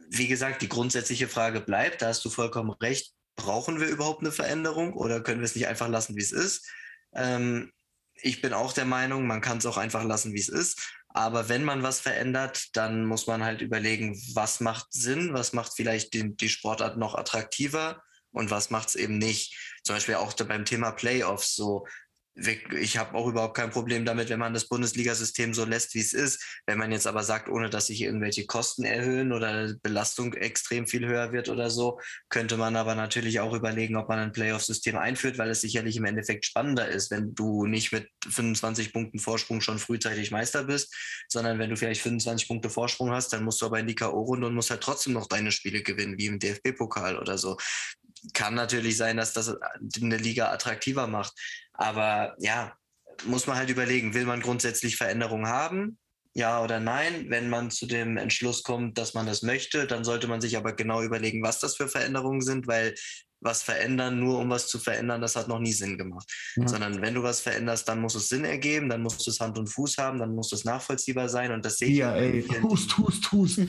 [0.09, 4.33] wie gesagt, die grundsätzliche Frage bleibt, da hast du vollkommen recht, brauchen wir überhaupt eine
[4.33, 6.67] Veränderung oder können wir es nicht einfach lassen, wie es ist?
[7.15, 7.71] Ähm,
[8.15, 10.95] ich bin auch der Meinung, man kann es auch einfach lassen, wie es ist.
[11.09, 15.73] Aber wenn man was verändert, dann muss man halt überlegen, was macht Sinn, was macht
[15.75, 19.57] vielleicht die, die Sportart noch attraktiver und was macht es eben nicht.
[19.85, 21.87] Zum Beispiel auch beim Thema Playoffs so
[22.81, 26.13] ich habe auch überhaupt kein Problem damit, wenn man das Bundesliga-System so lässt, wie es
[26.13, 26.43] ist.
[26.67, 31.07] Wenn man jetzt aber sagt, ohne dass sich irgendwelche Kosten erhöhen oder Belastung extrem viel
[31.07, 35.39] höher wird oder so, könnte man aber natürlich auch überlegen, ob man ein Playoff-System einführt,
[35.39, 39.79] weil es sicherlich im Endeffekt spannender ist, wenn du nicht mit 25 Punkten Vorsprung schon
[39.79, 40.95] frühzeitig Meister bist,
[41.29, 44.47] sondern wenn du vielleicht 25 Punkte Vorsprung hast, dann musst du aber in die K.O.-Runde
[44.47, 47.57] und musst halt trotzdem noch deine Spiele gewinnen, wie im DFB-Pokal oder so
[48.35, 49.55] kann natürlich sein, dass das
[50.01, 51.33] eine Liga attraktiver macht.
[51.73, 52.75] Aber ja,
[53.25, 55.99] muss man halt überlegen, will man grundsätzlich Veränderungen haben?
[56.35, 57.27] Ja oder nein?
[57.29, 60.73] Wenn man zu dem Entschluss kommt, dass man das möchte, dann sollte man sich aber
[60.73, 62.95] genau überlegen, was das für Veränderungen sind, weil
[63.41, 66.31] was verändern, nur um was zu verändern, das hat noch nie Sinn gemacht.
[66.57, 66.67] Ja.
[66.67, 69.69] Sondern wenn du was veränderst, dann muss es Sinn ergeben, dann muss es Hand und
[69.69, 71.97] Fuß haben, dann muss es nachvollziehbar sein und das sehe ich.
[71.99, 73.61] Ja, ey, tust, tust, tust.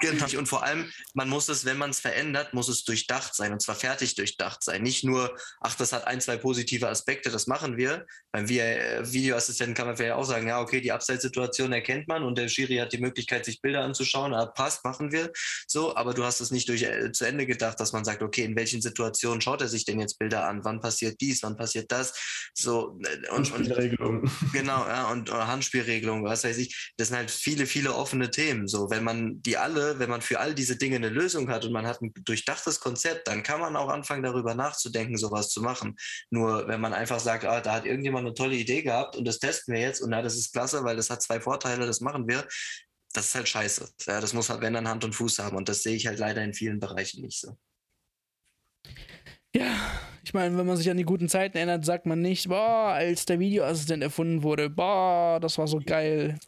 [0.00, 0.38] Genau.
[0.38, 3.60] Und vor allem, man muss es, wenn man es verändert, muss es durchdacht sein und
[3.60, 4.82] zwar fertig durchdacht sein.
[4.82, 8.06] Nicht nur, ach, das hat ein, zwei positive Aspekte, das machen wir.
[8.32, 12.48] Beim Videoassistenten kann man vielleicht auch sagen, ja, okay, die Abseitssituation erkennt man und der
[12.48, 15.32] Schiri hat die Möglichkeit, sich Bilder anzuschauen, ah, passt, machen wir.
[15.66, 18.44] So, aber du hast es nicht durch, äh, zu Ende gedacht, dass man sagt, okay,
[18.44, 20.64] in welchen Situationen schaut er sich denn jetzt Bilder an?
[20.64, 21.42] Wann passiert dies?
[21.42, 22.12] Wann passiert das?
[22.54, 24.30] So, äh, und, Handspielregelung.
[24.52, 26.92] genau, ja, und Handspielregelung, was weiß ich.
[26.96, 28.68] Das sind halt viele, viele offene Themen.
[28.68, 31.72] So, wenn man die alle wenn man für all diese Dinge eine Lösung hat und
[31.72, 35.96] man hat ein durchdachtes Konzept, dann kann man auch anfangen, darüber nachzudenken, sowas zu machen.
[36.30, 39.38] Nur wenn man einfach sagt, ah, da hat irgendjemand eine tolle Idee gehabt und das
[39.38, 42.28] testen wir jetzt und ja, das ist klasse, weil das hat zwei Vorteile, das machen
[42.28, 42.46] wir,
[43.12, 43.88] das ist halt scheiße.
[44.06, 46.18] Ja, das muss halt, wenn dann Hand und Fuß haben und das sehe ich halt
[46.18, 47.56] leider in vielen Bereichen nicht so.
[49.54, 49.76] Ja,
[50.24, 53.24] ich meine, wenn man sich an die guten Zeiten erinnert, sagt man nicht, boah, als
[53.24, 56.38] der Videoassistent erfunden wurde, boah, das war so geil.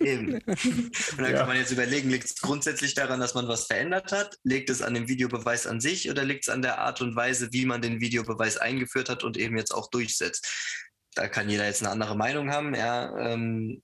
[0.00, 0.34] Eben.
[0.38, 1.38] Und dann ja.
[1.38, 4.36] kann man jetzt überlegen, liegt es grundsätzlich daran, dass man was verändert hat?
[4.44, 7.52] Liegt es an dem Videobeweis an sich oder liegt es an der Art und Weise,
[7.52, 10.46] wie man den Videobeweis eingeführt hat und eben jetzt auch durchsetzt?
[11.14, 12.74] Da kann jeder jetzt eine andere Meinung haben.
[12.74, 13.82] Ja, ähm,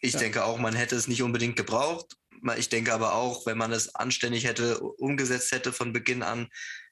[0.00, 0.20] ich ja.
[0.20, 2.16] denke auch, man hätte es nicht unbedingt gebraucht.
[2.56, 6.48] Ich denke aber auch, wenn man es anständig hätte umgesetzt hätte von Beginn an,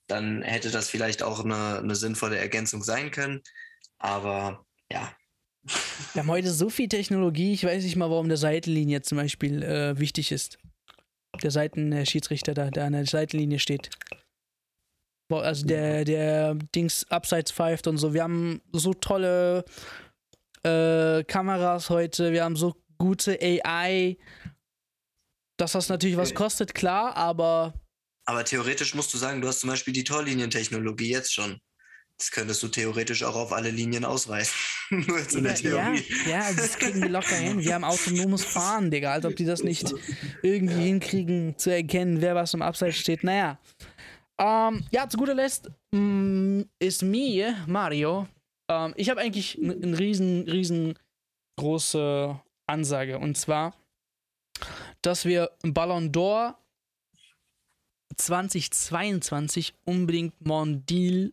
[0.07, 3.43] dann hätte das vielleicht auch eine, eine sinnvolle Ergänzung sein können.
[3.99, 5.13] Aber ja,
[6.15, 9.63] wir haben heute so viel Technologie, ich weiß nicht mal, warum der Seitenlinie zum Beispiel
[9.63, 10.59] äh, wichtig ist.
[11.43, 13.91] Der Seitenschiedsrichter da, der an der Seitenlinie steht.
[15.31, 18.15] Also der, der Dings abseits pfeift und so.
[18.15, 19.65] Wir haben so tolle
[20.63, 24.17] äh, Kameras heute, wir haben so gute AI.
[25.59, 27.75] Dass das natürlich was kostet, klar, aber.
[28.27, 31.61] Aber theoretisch musst du sagen, du hast zum Beispiel die Torlinientechnologie jetzt schon.
[32.19, 34.53] Das könntest du theoretisch auch auf alle Linien ausweisen.
[34.91, 36.05] Nur jetzt in der Theorie.
[36.27, 37.61] Ja, ja, das kriegen wir locker hin.
[37.61, 39.13] Wir haben autonomes Fahren, Digga.
[39.13, 39.95] Als ob die das nicht
[40.43, 43.23] irgendwie hinkriegen, zu erkennen, wer was im Abseits steht.
[43.23, 43.61] Naja.
[44.41, 48.27] Ähm, ja, zu guter Letzt mm, ist mir, Mario.
[48.69, 53.19] Ähm, ich habe eigentlich eine ein riesen, riesengroße Ansage.
[53.21, 53.77] Und zwar,
[55.03, 56.57] dass wir Ballon d'Or
[58.17, 61.33] 2022 unbedingt Mondil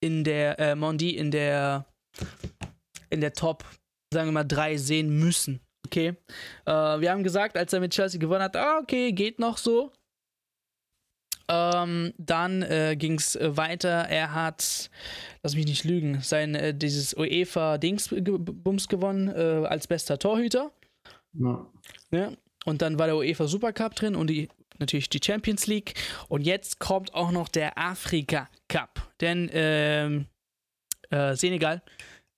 [0.00, 1.86] in der, äh, Mondi in der,
[3.10, 3.64] in der Top,
[4.12, 5.60] sagen wir mal, drei sehen müssen.
[5.86, 6.14] Okay.
[6.66, 9.92] Äh, wir haben gesagt, als er mit Chelsea gewonnen hat, ah, okay, geht noch so.
[11.50, 13.88] Ähm, dann äh, ging es äh, weiter.
[13.88, 14.90] Er hat,
[15.42, 20.70] lass mich nicht lügen, sein äh, dieses UEFA-Dings-Bums gewonnen äh, als bester Torhüter.
[21.32, 21.66] Ja.
[22.10, 22.32] ja.
[22.66, 25.94] Und dann war der UEFA Supercup drin und die natürlich die Champions League.
[26.28, 29.00] Und jetzt kommt auch noch der Afrika Cup.
[29.20, 30.26] Denn ähm,
[31.10, 31.82] äh, Senegal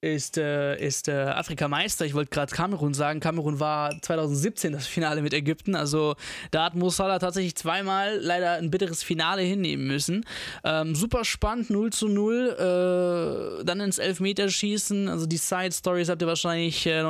[0.03, 2.07] ist, äh, ist äh, Afrikameister.
[2.07, 3.21] Ich wollte gerade Kamerun sagen.
[3.21, 5.75] Kamerun war 2017 das Finale mit Ägypten.
[5.75, 6.15] Also
[6.51, 10.25] da hat Mo tatsächlich zweimal leider ein bitteres Finale hinnehmen müssen.
[10.65, 13.61] Ähm, super spannend, 0 zu 0.
[13.61, 15.09] Äh, dann ins Elfmeterschießen.
[15.09, 17.05] Also die Side-Stories habt ihr wahrscheinlich äh,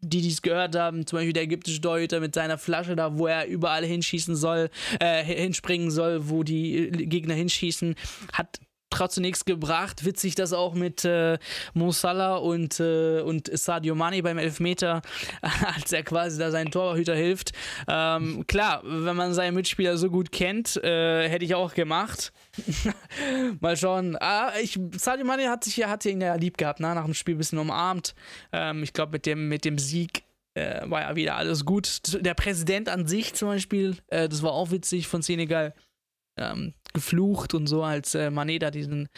[0.00, 3.26] die, die es gehört haben, zum Beispiel der ägyptische Torhüter mit seiner Flasche da, wo
[3.26, 4.70] er überall hinschießen soll,
[5.00, 7.96] äh, hinspringen soll, wo die Gegner hinschießen,
[8.32, 8.60] hat
[8.90, 10.04] trotzdem nichts gebracht.
[10.04, 11.38] Witzig, dass auch mit äh,
[11.74, 11.92] Mo
[12.40, 15.02] und, äh, und Sadio Mane beim Elfmeter,
[15.74, 17.52] als er quasi da seinen Torhüter hilft.
[17.88, 22.32] Ähm, klar, wenn man seinen Mitspieler so gut kennt, äh, hätte ich auch gemacht.
[23.60, 24.16] Mal schauen.
[24.20, 26.94] Ah, ich, Sadio Mane hat sich ja hat ihn ja lieb gehabt, ne?
[26.94, 28.14] nach dem Spiel ein bisschen umarmt.
[28.52, 30.24] Ähm, ich glaube, mit dem, mit dem Sieg
[30.54, 32.00] äh, war ja wieder alles gut.
[32.24, 35.74] Der Präsident an sich zum Beispiel, äh, das war auch witzig von Senegal
[36.36, 39.08] ähm, geflucht und so, als äh, Maneda diesen,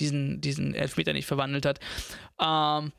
[0.00, 1.80] diesen, diesen Elfmeter nicht verwandelt hat.
[2.40, 2.92] Ähm,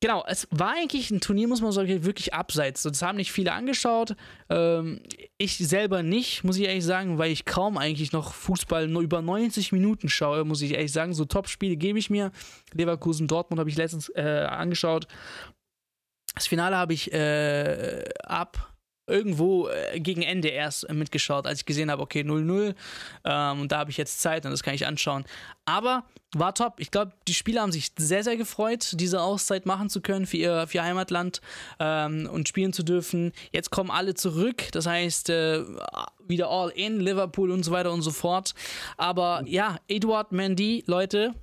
[0.00, 2.82] genau, es war eigentlich ein Turnier, muss man sagen, wirklich abseits.
[2.82, 4.16] Das haben nicht viele angeschaut.
[4.50, 5.00] Ähm,
[5.38, 9.22] ich selber nicht, muss ich ehrlich sagen, weil ich kaum eigentlich noch Fußball nur über
[9.22, 11.14] 90 Minuten schaue, muss ich ehrlich sagen.
[11.14, 12.32] So Top-Spiele gebe ich mir.
[12.72, 15.06] Leverkusen, Dortmund habe ich letztens äh, angeschaut.
[16.34, 18.73] Das Finale habe ich äh, ab
[19.06, 22.74] irgendwo äh, gegen Ende erst äh, mitgeschaut, als ich gesehen habe, okay, 0-0
[23.24, 25.24] ähm, und da habe ich jetzt Zeit und das kann ich anschauen.
[25.66, 26.74] Aber war top.
[26.78, 30.36] Ich glaube, die Spieler haben sich sehr, sehr gefreut, diese Auszeit machen zu können für
[30.36, 31.40] ihr, für ihr Heimatland
[31.78, 33.32] ähm, und spielen zu dürfen.
[33.52, 35.62] Jetzt kommen alle zurück, das heißt, äh,
[36.26, 38.54] wieder all in, Liverpool und so weiter und so fort.
[38.96, 41.34] Aber ja, Eduard Mendy, Leute,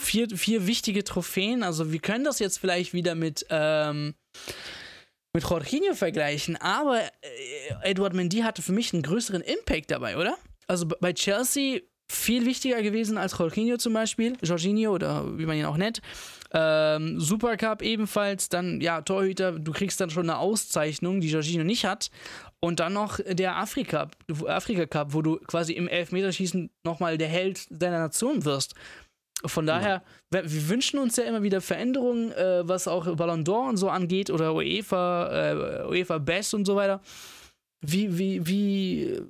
[0.00, 1.62] vier, vier wichtige Trophäen.
[1.62, 4.14] Also wir können das jetzt vielleicht wieder mit ähm,
[5.38, 10.36] mit Jorginho vergleichen, aber äh, Edward Mendy hatte für mich einen größeren Impact dabei, oder?
[10.66, 11.80] Also bei Chelsea
[12.10, 16.00] viel wichtiger gewesen als Jorginho zum Beispiel, Jorginho oder wie man ihn auch nennt.
[16.52, 21.84] Ähm, Supercup ebenfalls, dann ja, Torhüter, du kriegst dann schon eine Auszeichnung, die Jorginho nicht
[21.84, 22.10] hat.
[22.60, 24.08] Und dann noch der Afrika,
[24.46, 28.74] Afrika Cup, wo du quasi im Elfmeterschießen nochmal der Held deiner Nation wirst.
[29.44, 30.42] Von daher, ja.
[30.42, 34.30] wir wünschen uns ja immer wieder Veränderungen, äh, was auch Ballon d'Or und so angeht
[34.30, 37.00] oder UEFA, äh, UEFA Best und so weiter.
[37.80, 39.22] Wie, wie, wie,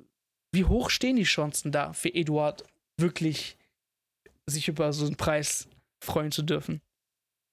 [0.51, 2.63] wie hoch stehen die Chancen da für Eduard,
[2.97, 3.57] wirklich
[4.47, 5.67] sich über so einen Preis
[6.03, 6.81] freuen zu dürfen?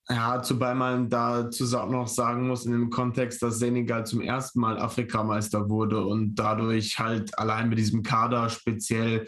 [0.08, 4.78] Ja, zumal man dazu noch sagen muss, in dem Kontext, dass Senegal zum ersten Mal
[4.78, 9.26] Afrikameister wurde und dadurch halt allein mit diesem Kader speziell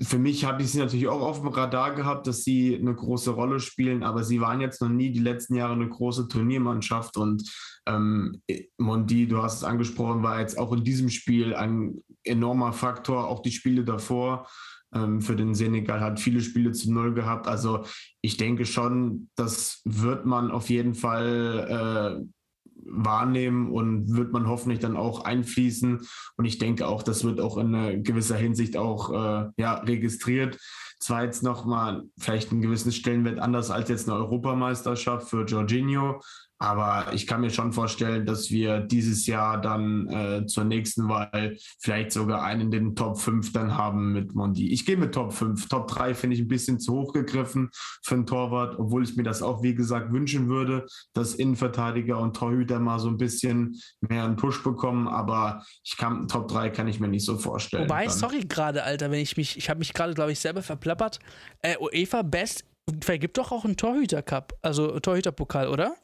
[0.00, 3.30] für mich habe ich sie natürlich auch auf dem Radar gehabt, dass sie eine große
[3.30, 7.50] Rolle spielen, aber sie waren jetzt noch nie die letzten Jahre eine große Turniermannschaft und
[7.86, 8.42] ähm,
[8.76, 13.40] Mondi, du hast es angesprochen, war jetzt auch in diesem Spiel ein enormer Faktor, auch
[13.40, 14.48] die Spiele davor.
[14.92, 17.48] Ähm, für den Senegal hat viele Spiele zu Null gehabt.
[17.48, 17.84] Also
[18.20, 22.35] ich denke schon, das wird man auf jeden Fall äh,
[22.84, 26.06] wahrnehmen und wird man hoffentlich dann auch einfließen.
[26.36, 30.58] Und ich denke auch, das wird auch in gewisser Hinsicht auch äh, ja, registriert.
[30.98, 36.20] Zwar jetzt nochmal vielleicht einen gewissen Stellenwert anders als jetzt eine Europameisterschaft für Jorginho,
[36.58, 41.56] aber ich kann mir schon vorstellen, dass wir dieses Jahr dann äh, zur nächsten Wahl
[41.78, 44.72] vielleicht sogar einen in den Top 5 dann haben mit Mondi.
[44.72, 45.68] Ich gehe mit Top 5.
[45.68, 47.70] Top 3 finde ich ein bisschen zu hoch gegriffen
[48.02, 52.34] für einen Torwart, obwohl ich mir das auch, wie gesagt, wünschen würde, dass Innenverteidiger und
[52.34, 55.08] Torhüter mal so ein bisschen mehr einen Push bekommen.
[55.08, 57.84] Aber ich kann, Top 3 kann ich mir nicht so vorstellen.
[57.84, 58.14] Wobei, dann.
[58.14, 61.18] sorry gerade, Alter, wenn ich mich, ich habe mich gerade, glaube ich, selber verplappert.
[61.60, 62.64] Äh, UEFA Best
[63.02, 65.96] vergibt doch auch einen Torhüter-Cup, also Torhüter-Pokal, oder?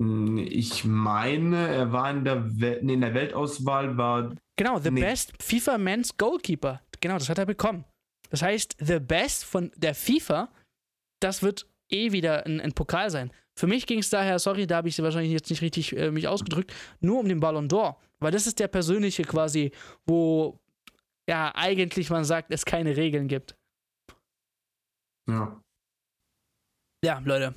[0.00, 4.34] Hm, ich meine, er war in der, Wel nee, in der Weltauswahl war.
[4.56, 5.00] Genau, The nee.
[5.00, 6.80] Best FIFA Men's Goalkeeper.
[7.00, 7.84] Genau, das hat er bekommen.
[8.30, 10.52] Das heißt, The Best von der FIFA,
[11.20, 13.32] das wird eh wieder ein, ein Pokal sein.
[13.58, 16.28] Für mich ging es daher, sorry, da habe ich wahrscheinlich jetzt nicht richtig äh, mich
[16.28, 17.96] ausgedrückt, nur um den Ballon d'Or.
[18.20, 19.72] Weil das ist der persönliche quasi,
[20.06, 20.60] wo
[21.28, 23.56] ja eigentlich man sagt, es keine Regeln gibt.
[25.28, 25.60] Ja.
[27.04, 27.54] Ja, Leute,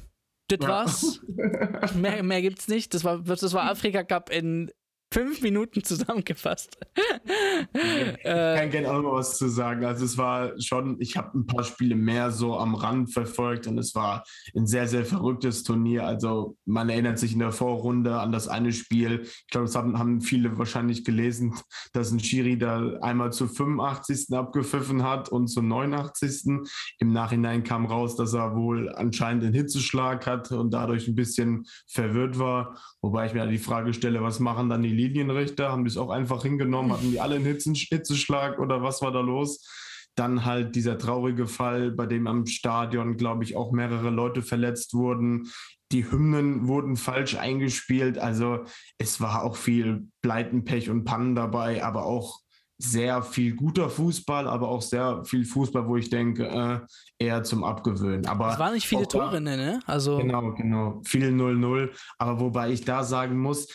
[0.52, 0.70] das ja.
[0.70, 1.22] war's.
[1.96, 2.94] mehr, mehr gibt's nicht.
[2.94, 4.72] Das war, das war Afrika Cup in
[5.14, 6.78] fünf Minuten zusammengefasst.
[6.96, 9.84] ich kann gerne auch noch was zu sagen.
[9.84, 13.78] Also es war schon, ich habe ein paar Spiele mehr so am Rand verfolgt und
[13.78, 14.24] es war
[14.56, 16.06] ein sehr, sehr verrücktes Turnier.
[16.06, 19.22] Also man erinnert sich in der Vorrunde an das eine Spiel.
[19.24, 21.56] Ich glaube, das haben, haben viele wahrscheinlich gelesen,
[21.92, 24.34] dass ein Schiri da einmal zu 85.
[24.34, 26.62] abgepfiffen hat und zum 89.
[27.00, 31.66] Im Nachhinein kam raus, dass er wohl anscheinend einen Hitzeschlag hatte und dadurch ein bisschen
[31.88, 32.78] verwirrt war.
[33.02, 35.72] Wobei ich mir die Frage stelle, was machen dann die Linienrichter?
[35.72, 36.94] Haben die es auch einfach hingenommen?
[36.94, 39.68] Hatten die alle einen Hitzeschlag oder was war da los?
[40.16, 44.94] Dann halt dieser traurige Fall, bei dem am Stadion, glaube ich, auch mehrere Leute verletzt
[44.94, 45.50] wurden.
[45.92, 48.18] Die Hymnen wurden falsch eingespielt.
[48.18, 48.66] Also
[48.98, 52.42] es war auch viel Pleitenpech und Pannen dabei, aber auch
[52.82, 56.80] sehr viel guter Fußball, aber auch sehr viel Fußball, wo ich denke, äh,
[57.24, 58.26] eher zum Abgewöhnen.
[58.26, 59.80] Aber es waren nicht viele Tore, ne?
[59.86, 61.02] Also genau, genau.
[61.06, 61.90] Viel 0-0.
[62.18, 63.68] Aber wobei ich da sagen muss,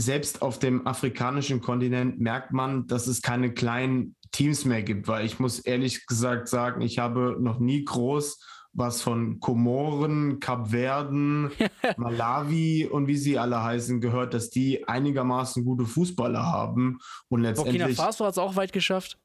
[0.00, 5.26] selbst auf dem afrikanischen Kontinent merkt man, dass es keine kleinen Teams mehr gibt, weil
[5.26, 8.38] ich muss ehrlich gesagt sagen, ich habe noch nie groß
[8.72, 11.50] was von Komoren, Kapverden,
[11.96, 16.98] Malawi und wie sie alle heißen gehört, dass die einigermaßen gute Fußballer haben
[17.28, 17.82] und letztendlich.
[17.82, 19.18] Burkina Faso hat es auch weit geschafft.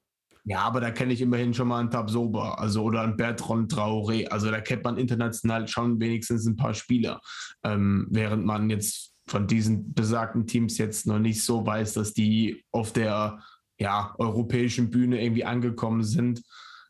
[0.47, 4.27] Ja, aber da kenne ich immerhin schon mal einen Tabsoba, also oder einen Bertrand Traoré.
[4.27, 7.19] Also da kennt man international schon wenigstens ein paar Spieler,
[7.63, 12.63] ähm, während man jetzt von diesen besagten Teams jetzt noch nicht so weiß, dass die
[12.71, 13.39] auf der
[13.77, 16.41] ja, europäischen Bühne irgendwie angekommen sind.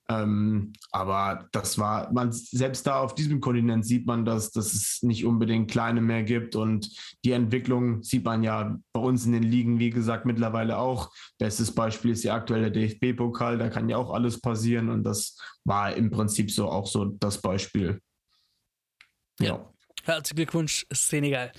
[0.07, 5.01] Ähm, aber das war, man selbst da auf diesem Kontinent sieht man, dass, dass es
[5.01, 6.91] nicht unbedingt kleine mehr gibt und
[7.23, 11.11] die Entwicklung sieht man ja bei uns in den Ligen, wie gesagt, mittlerweile auch.
[11.39, 15.95] Bestes Beispiel ist der aktuelle DFB-Pokal, da kann ja auch alles passieren und das war
[15.95, 17.99] im Prinzip so auch so das Beispiel.
[19.39, 19.47] Ja.
[19.47, 19.73] ja.
[20.03, 21.51] Herzlichen Glückwunsch, Senegal.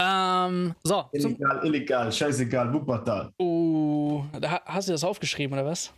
[0.00, 1.04] Ähm, so.
[1.12, 3.32] Illegal, illegal, scheißegal, Wuppertal.
[3.38, 5.92] Oh, da hast du das aufgeschrieben, oder was?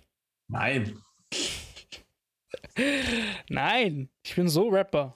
[0.49, 0.99] Nein.
[3.49, 5.15] Nein, ich bin so Rapper.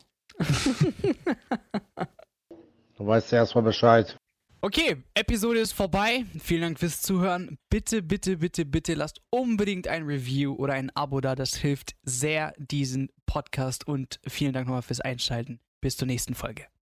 [2.97, 4.17] du weißt ja erstmal Bescheid.
[4.61, 6.25] Okay, Episode ist vorbei.
[6.39, 7.59] Vielen Dank fürs Zuhören.
[7.69, 11.35] Bitte, bitte, bitte, bitte lasst unbedingt ein Review oder ein Abo da.
[11.35, 15.61] Das hilft sehr diesen Podcast und vielen Dank nochmal fürs Einschalten.
[15.81, 16.67] Bis zur nächsten Folge.